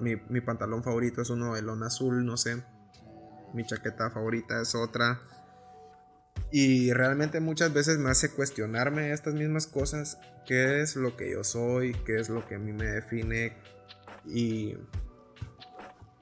mi, 0.00 0.16
mi 0.28 0.40
pantalón 0.42 0.84
favorito 0.84 1.22
es 1.22 1.30
uno 1.30 1.54
de 1.54 1.62
lona 1.62 1.86
azul, 1.86 2.26
no 2.26 2.36
sé. 2.36 2.62
Mi 3.54 3.64
chaqueta 3.64 4.10
favorita 4.10 4.60
es 4.60 4.74
otra. 4.74 5.18
Y 6.52 6.92
realmente 6.92 7.40
muchas 7.40 7.72
veces 7.72 7.98
me 7.98 8.10
hace 8.10 8.30
cuestionarme 8.32 9.12
estas 9.12 9.32
mismas 9.32 9.66
cosas. 9.66 10.18
¿Qué 10.46 10.82
es 10.82 10.94
lo 10.94 11.16
que 11.16 11.30
yo 11.30 11.42
soy? 11.42 11.94
¿Qué 12.04 12.16
es 12.16 12.28
lo 12.28 12.46
que 12.46 12.56
a 12.56 12.58
mí 12.58 12.72
me 12.72 12.84
define? 12.84 13.54
Y 14.26 14.76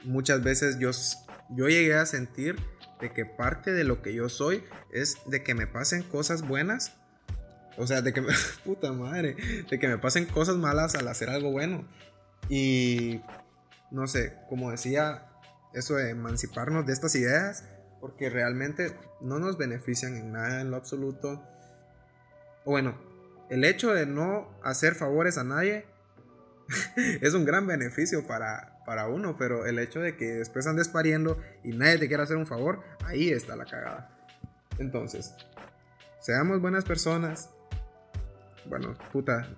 muchas 0.04 0.44
veces 0.44 0.78
yo, 0.78 0.92
yo 1.50 1.68
llegué 1.68 1.94
a 1.94 2.06
sentir 2.06 2.56
de 3.00 3.12
que 3.12 3.24
parte 3.24 3.72
de 3.72 3.84
lo 3.84 4.02
que 4.02 4.14
yo 4.14 4.28
soy 4.28 4.64
es 4.92 5.18
de 5.26 5.42
que 5.42 5.54
me 5.54 5.66
pasen 5.66 6.02
cosas 6.02 6.46
buenas. 6.46 6.96
O 7.76 7.86
sea, 7.86 8.02
de 8.02 8.12
que 8.12 8.20
me... 8.20 8.32
Puta 8.64 8.92
madre. 8.92 9.36
De 9.68 9.78
que 9.78 9.88
me 9.88 9.98
pasen 9.98 10.26
cosas 10.26 10.56
malas 10.56 10.94
al 10.94 11.08
hacer 11.08 11.30
algo 11.30 11.50
bueno. 11.50 11.86
Y... 12.48 13.20
No 13.90 14.08
sé, 14.08 14.34
como 14.48 14.72
decía, 14.72 15.28
eso 15.72 15.94
de 15.94 16.10
emanciparnos 16.10 16.86
de 16.86 16.92
estas 16.92 17.14
ideas 17.14 17.64
porque 18.00 18.30
realmente 18.30 18.96
no 19.20 19.38
nos 19.38 19.58
benefician 19.58 20.16
en 20.16 20.32
nada 20.32 20.60
en 20.60 20.70
lo 20.70 20.76
absoluto. 20.76 21.42
Bueno, 22.64 22.96
el 23.50 23.64
hecho 23.64 23.92
de 23.94 24.06
no 24.06 24.48
hacer 24.62 24.94
favores 24.94 25.38
a 25.38 25.44
nadie 25.44 25.86
es 27.20 27.34
un 27.34 27.44
gran 27.44 27.66
beneficio 27.66 28.26
para, 28.26 28.75
para 28.86 29.08
uno, 29.08 29.36
pero 29.36 29.66
el 29.66 29.78
hecho 29.78 30.00
de 30.00 30.16
que 30.16 30.26
después 30.26 30.66
andes 30.66 30.88
pariendo 30.88 31.38
y 31.64 31.72
nadie 31.72 31.98
te 31.98 32.08
quiera 32.08 32.22
hacer 32.22 32.36
un 32.36 32.46
favor, 32.46 32.82
ahí 33.04 33.30
está 33.30 33.56
la 33.56 33.66
cagada. 33.66 34.16
Entonces, 34.78 35.34
seamos 36.20 36.62
buenas 36.62 36.84
personas. 36.84 37.50
Bueno, 38.64 38.96
puta. 39.12 39.48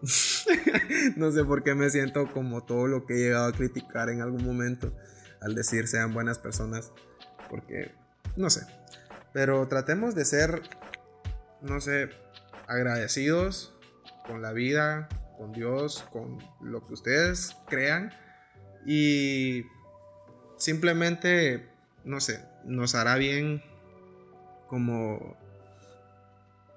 no 1.16 1.32
sé 1.32 1.44
por 1.44 1.64
qué 1.64 1.74
me 1.74 1.90
siento 1.90 2.30
como 2.32 2.62
todo 2.64 2.86
lo 2.86 3.04
que 3.04 3.14
he 3.14 3.18
llegado 3.18 3.48
a 3.48 3.52
criticar 3.52 4.10
en 4.10 4.20
algún 4.20 4.44
momento 4.44 4.92
al 5.40 5.56
decir 5.56 5.88
sean 5.88 6.14
buenas 6.14 6.38
personas 6.38 6.92
porque, 7.48 7.92
no 8.36 8.50
sé. 8.50 8.66
Pero 9.32 9.66
tratemos 9.68 10.14
de 10.14 10.24
ser, 10.24 10.62
no 11.62 11.80
sé, 11.80 12.10
agradecidos 12.66 13.74
con 14.26 14.42
la 14.42 14.52
vida, 14.52 15.08
con 15.36 15.52
Dios, 15.52 16.04
con 16.12 16.38
lo 16.60 16.86
que 16.86 16.94
ustedes 16.94 17.56
crean. 17.68 18.12
Y 18.90 19.66
simplemente, 20.56 21.68
no 22.04 22.20
sé, 22.20 22.42
nos 22.64 22.94
hará 22.94 23.16
bien 23.16 23.62
como 24.66 25.36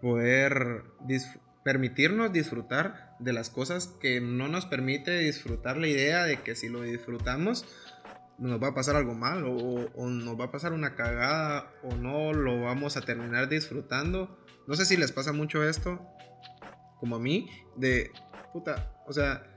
poder 0.01 0.83
permitirnos 1.63 2.33
disfrutar 2.33 3.15
de 3.19 3.31
las 3.31 3.49
cosas 3.49 3.87
que 3.87 4.19
no 4.19 4.49
nos 4.49 4.65
permite 4.65 5.19
disfrutar 5.19 5.77
la 5.77 5.87
idea 5.87 6.25
de 6.25 6.41
que 6.41 6.53
si 6.55 6.67
lo 6.67 6.81
disfrutamos 6.81 7.65
nos 8.39 8.61
va 8.61 8.69
a 8.69 8.73
pasar 8.73 8.97
algo 8.97 9.13
mal 9.13 9.45
o, 9.45 10.09
nos 10.09 10.37
va 10.37 10.45
a 10.45 10.51
pasar 10.51 10.73
una 10.73 10.95
cagada 10.95 11.71
o 11.81 11.95
no 11.95 12.33
lo 12.33 12.63
vamos 12.63 12.97
a 12.97 13.01
terminar 13.01 13.47
disfrutando. 13.47 14.37
No 14.67 14.75
sé 14.75 14.83
si 14.83 14.97
les 14.97 15.13
pasa 15.13 15.31
mucho 15.31 15.63
esto, 15.63 15.97
como 16.99 17.15
a 17.15 17.19
mí, 17.19 17.49
de 17.77 18.11
puta, 18.51 18.91
o 19.07 19.13
sea, 19.13 19.50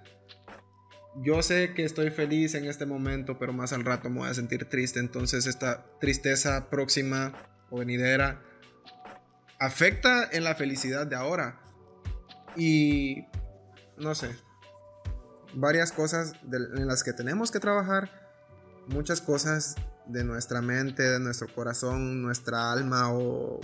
yo 1.23 1.43
sé 1.43 1.75
que 1.75 1.85
estoy 1.85 2.11
feliz 2.11 2.55
en 2.55 2.65
este 2.65 2.87
momento, 2.87 3.39
pero 3.39 3.53
más 3.53 3.73
al 3.73 3.85
rato 3.85 4.11
me 4.11 4.21
voy 4.21 4.29
a 4.29 4.35
sentir 4.35 4.69
triste, 4.69 4.99
entonces 5.01 5.47
esta 5.47 5.87
tristeza 6.01 6.69
próxima 6.71 7.33
o 7.71 7.79
venidera 7.79 8.43
afecta 9.61 10.29
en 10.33 10.45
la 10.45 10.55
felicidad 10.55 11.07
de 11.07 11.17
ahora. 11.17 11.61
Y 12.57 13.27
no 13.97 14.15
sé, 14.15 14.31
varias 15.55 15.93
cosas 15.93 16.35
en 16.51 16.87
las 16.87 17.05
que 17.05 17.13
tenemos 17.13 17.51
que 17.51 17.61
trabajar 17.61 18.11
muchas 18.89 19.21
cosas 19.21 19.77
de 20.07 20.25
nuestra 20.25 20.61
mente, 20.61 21.03
de 21.03 21.21
nuestro 21.21 21.53
corazón, 21.55 22.23
nuestra 22.23 22.73
alma 22.73 23.13
o 23.13 23.61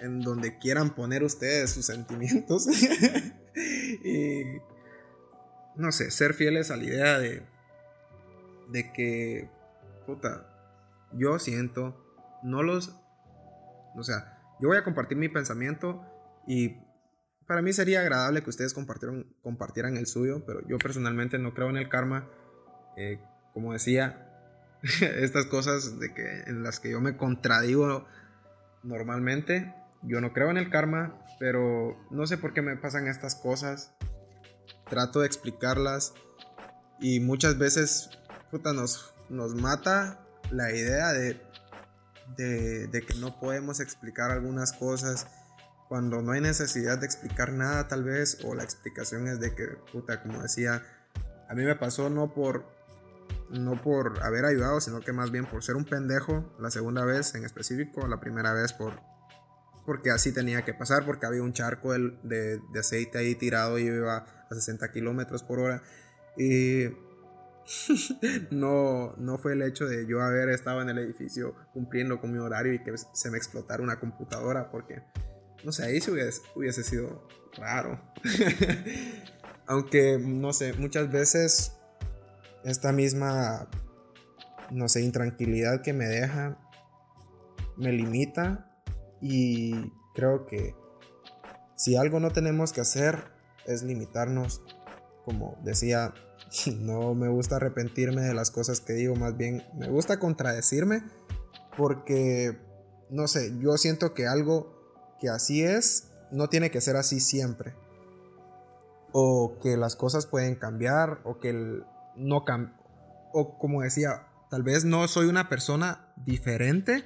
en 0.00 0.20
donde 0.20 0.58
quieran 0.58 0.94
poner 0.94 1.22
ustedes 1.22 1.70
sus 1.70 1.86
sentimientos. 1.86 2.66
y 4.04 4.58
no 5.76 5.92
sé, 5.92 6.10
ser 6.10 6.34
fieles 6.34 6.70
a 6.70 6.76
la 6.76 6.84
idea 6.84 7.18
de, 7.18 7.42
de 8.70 8.92
que, 8.92 9.48
puta, 10.06 10.46
yo 11.12 11.38
siento, 11.38 12.00
no 12.42 12.62
los, 12.62 12.94
o 13.94 14.02
sea, 14.02 14.38
yo 14.60 14.68
voy 14.68 14.76
a 14.76 14.84
compartir 14.84 15.18
mi 15.18 15.28
pensamiento 15.28 16.04
y 16.46 16.76
para 17.46 17.62
mí 17.62 17.72
sería 17.72 18.00
agradable 18.00 18.42
que 18.42 18.50
ustedes 18.50 18.74
compartieran, 18.74 19.26
compartieran 19.42 19.96
el 19.96 20.06
suyo, 20.06 20.44
pero 20.46 20.66
yo 20.66 20.78
personalmente 20.78 21.38
no 21.38 21.54
creo 21.54 21.70
en 21.70 21.76
el 21.76 21.88
karma. 21.88 22.28
Eh, 22.96 23.20
como 23.52 23.72
decía, 23.72 24.30
estas 25.00 25.46
cosas 25.46 25.98
de 25.98 26.12
que, 26.14 26.42
en 26.46 26.62
las 26.62 26.80
que 26.80 26.90
yo 26.90 27.00
me 27.00 27.16
contradigo 27.16 28.06
normalmente. 28.82 29.74
Yo 30.02 30.20
no 30.20 30.32
creo 30.32 30.50
en 30.50 30.58
el 30.58 30.68
karma, 30.68 31.18
pero 31.38 31.96
no 32.10 32.26
sé 32.26 32.36
por 32.36 32.52
qué 32.52 32.60
me 32.60 32.76
pasan 32.76 33.08
estas 33.08 33.34
cosas. 33.34 33.94
Trato 34.94 35.22
de 35.22 35.26
explicarlas 35.26 36.14
y 37.00 37.18
muchas 37.18 37.58
veces 37.58 38.10
nos, 38.52 39.12
nos 39.28 39.56
mata 39.56 40.20
la 40.52 40.70
idea 40.70 41.12
de, 41.12 41.42
de, 42.36 42.86
de 42.86 43.02
que 43.02 43.16
no 43.16 43.40
podemos 43.40 43.80
explicar 43.80 44.30
algunas 44.30 44.72
cosas 44.72 45.26
cuando 45.88 46.22
no 46.22 46.30
hay 46.30 46.40
necesidad 46.40 46.98
de 46.98 47.06
explicar 47.06 47.52
nada 47.52 47.88
tal 47.88 48.04
vez 48.04 48.38
o 48.44 48.54
la 48.54 48.62
explicación 48.62 49.26
es 49.26 49.40
de 49.40 49.56
que, 49.56 49.66
puta, 49.90 50.22
como 50.22 50.40
decía, 50.40 50.84
a 51.48 51.54
mí 51.56 51.64
me 51.64 51.74
pasó 51.74 52.08
no 52.08 52.32
por 52.32 52.64
no 53.50 53.82
por 53.82 54.22
haber 54.22 54.44
ayudado, 54.44 54.80
sino 54.80 55.00
que 55.00 55.12
más 55.12 55.32
bien 55.32 55.44
por 55.46 55.64
ser 55.64 55.74
un 55.74 55.86
pendejo 55.86 56.54
la 56.60 56.70
segunda 56.70 57.04
vez 57.04 57.34
en 57.34 57.44
específico, 57.44 58.06
la 58.06 58.20
primera 58.20 58.52
vez 58.52 58.72
por 58.72 58.94
porque 59.84 60.10
así 60.10 60.32
tenía 60.32 60.64
que 60.64 60.74
pasar, 60.74 61.04
porque 61.04 61.26
había 61.26 61.42
un 61.42 61.52
charco 61.52 61.92
de, 61.92 62.60
aceite 62.78 63.18
ahí 63.18 63.34
tirado 63.34 63.78
y 63.78 63.84
iba 63.84 64.43
a 64.54 64.60
60 64.60 64.92
kilómetros 64.92 65.42
por 65.42 65.60
hora. 65.60 65.82
Y 66.36 66.86
no, 68.50 69.14
no 69.16 69.38
fue 69.38 69.52
el 69.52 69.62
hecho 69.62 69.86
de 69.86 70.06
yo 70.06 70.22
haber 70.22 70.48
estado 70.50 70.82
en 70.82 70.88
el 70.88 70.98
edificio 70.98 71.54
cumpliendo 71.72 72.20
con 72.20 72.32
mi 72.32 72.38
horario 72.38 72.72
y 72.72 72.82
que 72.82 72.94
se 72.96 73.30
me 73.30 73.38
explotara 73.38 73.82
una 73.82 73.98
computadora, 73.98 74.70
porque 74.70 75.02
no 75.64 75.72
sé, 75.72 75.84
ahí 75.84 75.98
hubiese, 76.08 76.42
hubiese 76.54 76.84
sido 76.84 77.26
raro. 77.56 78.00
Aunque, 79.66 80.18
no 80.18 80.52
sé, 80.52 80.74
muchas 80.74 81.10
veces 81.10 81.76
esta 82.64 82.92
misma, 82.92 83.68
no 84.70 84.88
sé, 84.88 85.02
intranquilidad 85.02 85.80
que 85.82 85.92
me 85.92 86.06
deja, 86.06 86.58
me 87.76 87.92
limita 87.92 88.70
y 89.20 89.90
creo 90.14 90.46
que 90.46 90.74
si 91.76 91.96
algo 91.96 92.20
no 92.20 92.30
tenemos 92.30 92.72
que 92.72 92.82
hacer 92.82 93.33
es 93.66 93.82
limitarnos. 93.82 94.62
Como 95.24 95.56
decía, 95.62 96.12
no 96.78 97.14
me 97.14 97.28
gusta 97.28 97.56
arrepentirme 97.56 98.22
de 98.22 98.34
las 98.34 98.50
cosas 98.50 98.80
que 98.80 98.92
digo, 98.92 99.16
más 99.16 99.36
bien 99.36 99.62
me 99.74 99.88
gusta 99.88 100.18
contradecirme 100.18 101.02
porque, 101.76 102.58
no 103.10 103.28
sé, 103.28 103.52
yo 103.58 103.76
siento 103.76 104.14
que 104.14 104.26
algo 104.26 104.74
que 105.20 105.28
así 105.28 105.62
es 105.62 106.10
no 106.30 106.48
tiene 106.48 106.70
que 106.70 106.80
ser 106.80 106.96
así 106.96 107.20
siempre. 107.20 107.74
O 109.12 109.58
que 109.62 109.76
las 109.76 109.96
cosas 109.96 110.26
pueden 110.26 110.56
cambiar 110.56 111.20
o 111.24 111.38
que 111.38 111.50
el, 111.50 111.84
no 112.16 112.44
o 113.32 113.58
como 113.58 113.82
decía, 113.82 114.26
tal 114.50 114.62
vez 114.62 114.84
no 114.84 115.06
soy 115.08 115.26
una 115.26 115.48
persona 115.48 116.12
diferente. 116.16 117.04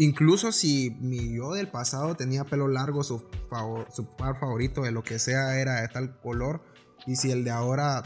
Incluso 0.00 0.50
si 0.50 0.96
mi 1.02 1.36
yo 1.36 1.52
del 1.52 1.68
pasado 1.68 2.14
tenía 2.14 2.44
pelo 2.44 2.68
largo, 2.68 3.04
su, 3.04 3.28
par 4.16 4.40
favorito 4.40 4.80
de 4.80 4.92
lo 4.92 5.02
que 5.02 5.18
sea 5.18 5.60
era 5.60 5.82
de 5.82 5.88
tal 5.88 6.18
color, 6.20 6.62
Y 7.06 7.16
si 7.16 7.30
el 7.30 7.44
de 7.44 7.50
ahora 7.50 8.02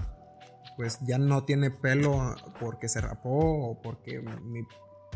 pues 0.76 0.98
ya 1.02 1.18
no 1.18 1.44
tiene 1.44 1.70
pelo 1.70 2.34
porque 2.58 2.88
se 2.88 3.00
rapó 3.00 3.70
o 3.70 3.80
porque 3.80 4.20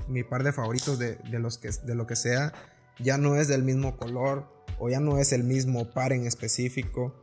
mi, 0.07 0.23
par 0.23 0.45
de 0.45 0.53
favoritos 0.53 1.01
de, 1.01 1.19
los 1.33 1.59
que, 1.59 1.71
de 1.83 1.97
lo 1.97 2.07
que 2.07 2.15
sea 2.15 2.53
ya 3.01 3.19
no 3.19 3.35
es 3.35 3.49
del 3.49 3.65
mismo 3.65 3.97
color 3.97 4.49
o 4.79 4.89
ya 4.89 5.01
no 5.01 5.19
es 5.19 5.33
el 5.33 5.43
mismo 5.43 5.91
par 5.91 6.13
en 6.13 6.29
específico. 6.29 7.21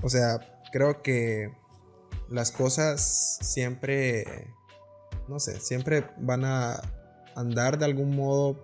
O 0.00 0.08
sea, 0.08 0.38
creo 0.70 1.02
que 1.02 1.52
las 2.28 2.52
cosas 2.52 3.38
siempre, 3.40 4.54
no 5.26 5.40
sé, 5.40 5.58
siempre 5.58 6.06
van 6.18 6.44
a 6.44 6.80
andar 7.36 7.78
de 7.78 7.84
algún 7.84 8.14
modo, 8.16 8.58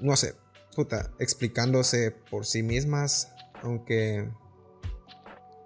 no 0.00 0.16
sé, 0.16 0.34
puta, 0.74 1.10
explicándose 1.18 2.10
por 2.10 2.46
sí 2.46 2.62
mismas, 2.62 3.32
aunque, 3.62 4.28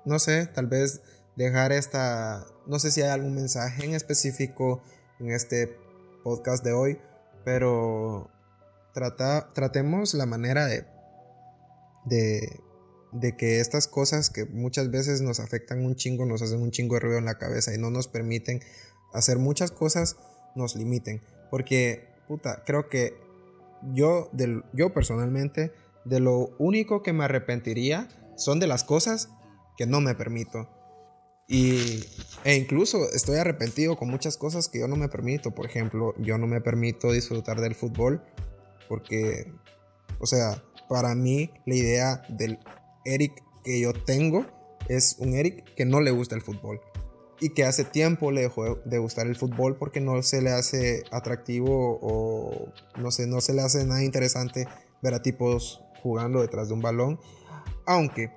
no 0.05 0.19
sé, 0.19 0.47
tal 0.47 0.67
vez 0.67 1.01
dejar 1.37 1.73
esta, 1.73 2.47
no 2.67 2.79
sé 2.79 2.91
si 2.91 3.03
hay 3.03 3.11
algún 3.11 3.35
mensaje 3.35 3.85
en 3.85 3.95
específico 3.95 4.83
en 5.21 5.31
este 5.31 5.79
podcast 6.23 6.65
de 6.65 6.73
hoy, 6.73 6.99
pero 7.45 8.31
trata, 8.93 9.53
tratemos 9.53 10.15
la 10.15 10.27
manera 10.27 10.67
de, 10.67 10.87
de 12.05 12.61
de 13.21 13.37
que 13.37 13.61
estas 13.61 13.89
cosas 13.89 14.31
que 14.31 14.45
muchas 14.45 14.91
veces 14.91 15.21
nos 15.21 15.41
afectan 15.41 15.85
un 15.85 15.97
chingo, 15.97 16.27
nos 16.27 16.43
hacen 16.43 16.61
un 16.61 16.71
chingo 16.71 16.95
de 16.95 17.01
ruido 17.01 17.19
en 17.19 17.25
la 17.25 17.39
cabeza 17.39 17.75
y 17.75 17.79
no 17.79 17.91
nos 17.91 18.09
permiten 18.09 18.61
hacer 19.13 19.39
muchas 19.39 19.71
cosas, 19.71 20.17
nos 20.57 20.75
limiten. 20.77 21.23
Porque, 21.51 22.09
puta, 22.27 22.65
creo 22.65 22.89
que 22.89 23.15
yo, 23.93 24.31
yo 24.73 24.93
personalmente, 24.93 25.73
de 26.05 26.21
lo 26.21 26.51
único 26.59 27.03
que 27.03 27.13
me 27.13 27.25
arrepentiría 27.25 28.09
son 28.37 28.61
de 28.61 28.67
las 28.67 28.85
cosas 28.85 29.31
que 29.77 29.87
no 29.87 30.01
me 30.01 30.15
permito. 30.15 30.69
Y, 31.49 32.05
e 32.45 32.57
incluso 32.57 33.11
estoy 33.13 33.37
arrepentido 33.37 33.97
con 33.97 34.09
muchas 34.09 34.37
cosas 34.37 34.69
que 34.69 34.81
yo 34.81 34.89
no 34.89 34.97
me 34.97 35.09
permito. 35.09 35.53
Por 35.53 35.67
ejemplo, 35.67 36.15
yo 36.19 36.39
no 36.39 36.47
me 36.47 36.61
permito 36.61 37.13
disfrutar 37.13 37.61
del 37.61 37.75
fútbol 37.75 38.23
porque, 38.89 39.53
o 40.19 40.27
sea, 40.27 40.63
para 40.89 41.15
mí 41.15 41.51
la 41.67 41.75
idea 41.75 42.23
del 42.29 42.59
Eric 43.05 43.33
que 43.65 43.81
yo 43.81 43.93
tengo 43.93 44.47
es 44.89 45.17
un 45.19 45.35
Eric 45.35 45.75
que 45.75 45.85
no 45.85 46.01
le 46.01 46.11
gusta 46.11 46.35
el 46.35 46.43
fútbol 46.43 46.81
y 47.41 47.51
que 47.51 47.65
hace 47.65 47.85
tiempo 47.85 48.31
le 48.31 48.43
dejó 48.43 48.77
de 48.85 48.99
gustar 48.99 49.27
el 49.27 49.37
fútbol 49.37 49.77
porque 49.77 50.01
no 50.01 50.23
se 50.23 50.41
le 50.43 50.51
hace 50.51 51.05
atractivo 51.11 51.99
o 52.01 52.73
no 52.99 53.11
sé, 53.11 53.27
no 53.27 53.41
se 53.41 53.55
le 53.55 53.63
hace 53.63 53.85
nada 53.85 54.03
interesante 54.03 54.67
ver 55.03 55.15
a 55.15 55.23
tipos 55.23 55.83
jugando 56.03 56.41
detrás 56.41 56.69
de 56.69 56.75
un 56.75 56.81
balón. 56.81 57.21
Aunque 57.87 58.33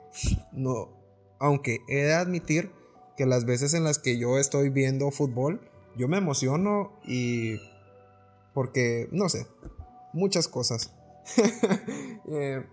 no, 0.52 0.90
aunque 1.40 1.80
he 1.88 2.04
de 2.04 2.14
admitir 2.14 2.72
que 3.16 3.26
las 3.26 3.46
veces 3.46 3.74
en 3.74 3.84
las 3.84 4.00
que 4.00 4.18
yo 4.18 4.38
estoy 4.38 4.70
viendo 4.70 5.12
fútbol, 5.12 5.62
yo 5.96 6.08
me 6.08 6.18
emociono 6.18 7.00
y 7.06 7.58
porque 8.54 9.08
no 9.12 9.30
sé, 9.30 9.48
muchas 10.14 10.48
cosas. 10.48 10.94
eh, 12.32 12.66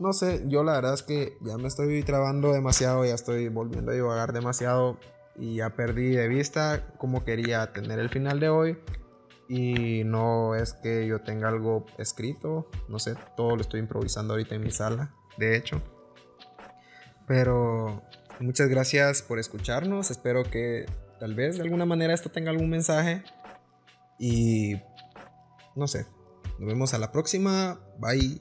no 0.00 0.14
sé, 0.14 0.42
yo 0.48 0.64
la 0.64 0.72
verdad 0.72 0.94
es 0.94 1.02
que 1.02 1.36
ya 1.42 1.58
me 1.58 1.68
estoy 1.68 2.02
trabando 2.02 2.52
demasiado, 2.52 3.04
ya 3.04 3.14
estoy 3.14 3.48
volviendo 3.48 3.92
a 3.92 3.94
divagar 3.94 4.32
demasiado 4.32 4.98
y 5.36 5.56
ya 5.56 5.76
perdí 5.76 6.08
de 6.10 6.26
vista 6.26 6.94
cómo 6.96 7.22
quería 7.22 7.72
tener 7.72 7.98
el 7.98 8.08
final 8.08 8.40
de 8.40 8.48
hoy. 8.48 8.78
Y 9.46 10.04
no 10.04 10.54
es 10.54 10.72
que 10.72 11.06
yo 11.06 11.20
tenga 11.20 11.48
algo 11.48 11.84
escrito, 11.98 12.70
no 12.88 12.98
sé, 12.98 13.14
todo 13.36 13.56
lo 13.56 13.62
estoy 13.62 13.80
improvisando 13.80 14.32
ahorita 14.32 14.54
en 14.54 14.62
mi 14.62 14.70
sala, 14.70 15.14
de 15.36 15.56
hecho. 15.56 15.82
Pero 17.26 18.02
muchas 18.38 18.68
gracias 18.68 19.22
por 19.22 19.38
escucharnos, 19.38 20.10
espero 20.10 20.44
que 20.44 20.86
tal 21.18 21.34
vez 21.34 21.56
de 21.56 21.62
alguna 21.62 21.84
manera 21.84 22.14
esto 22.14 22.30
tenga 22.30 22.50
algún 22.50 22.70
mensaje. 22.70 23.22
Y 24.18 24.80
no 25.76 25.86
sé, 25.88 26.06
nos 26.58 26.68
vemos 26.68 26.94
a 26.94 26.98
la 26.98 27.12
próxima, 27.12 27.80
bye. 27.98 28.40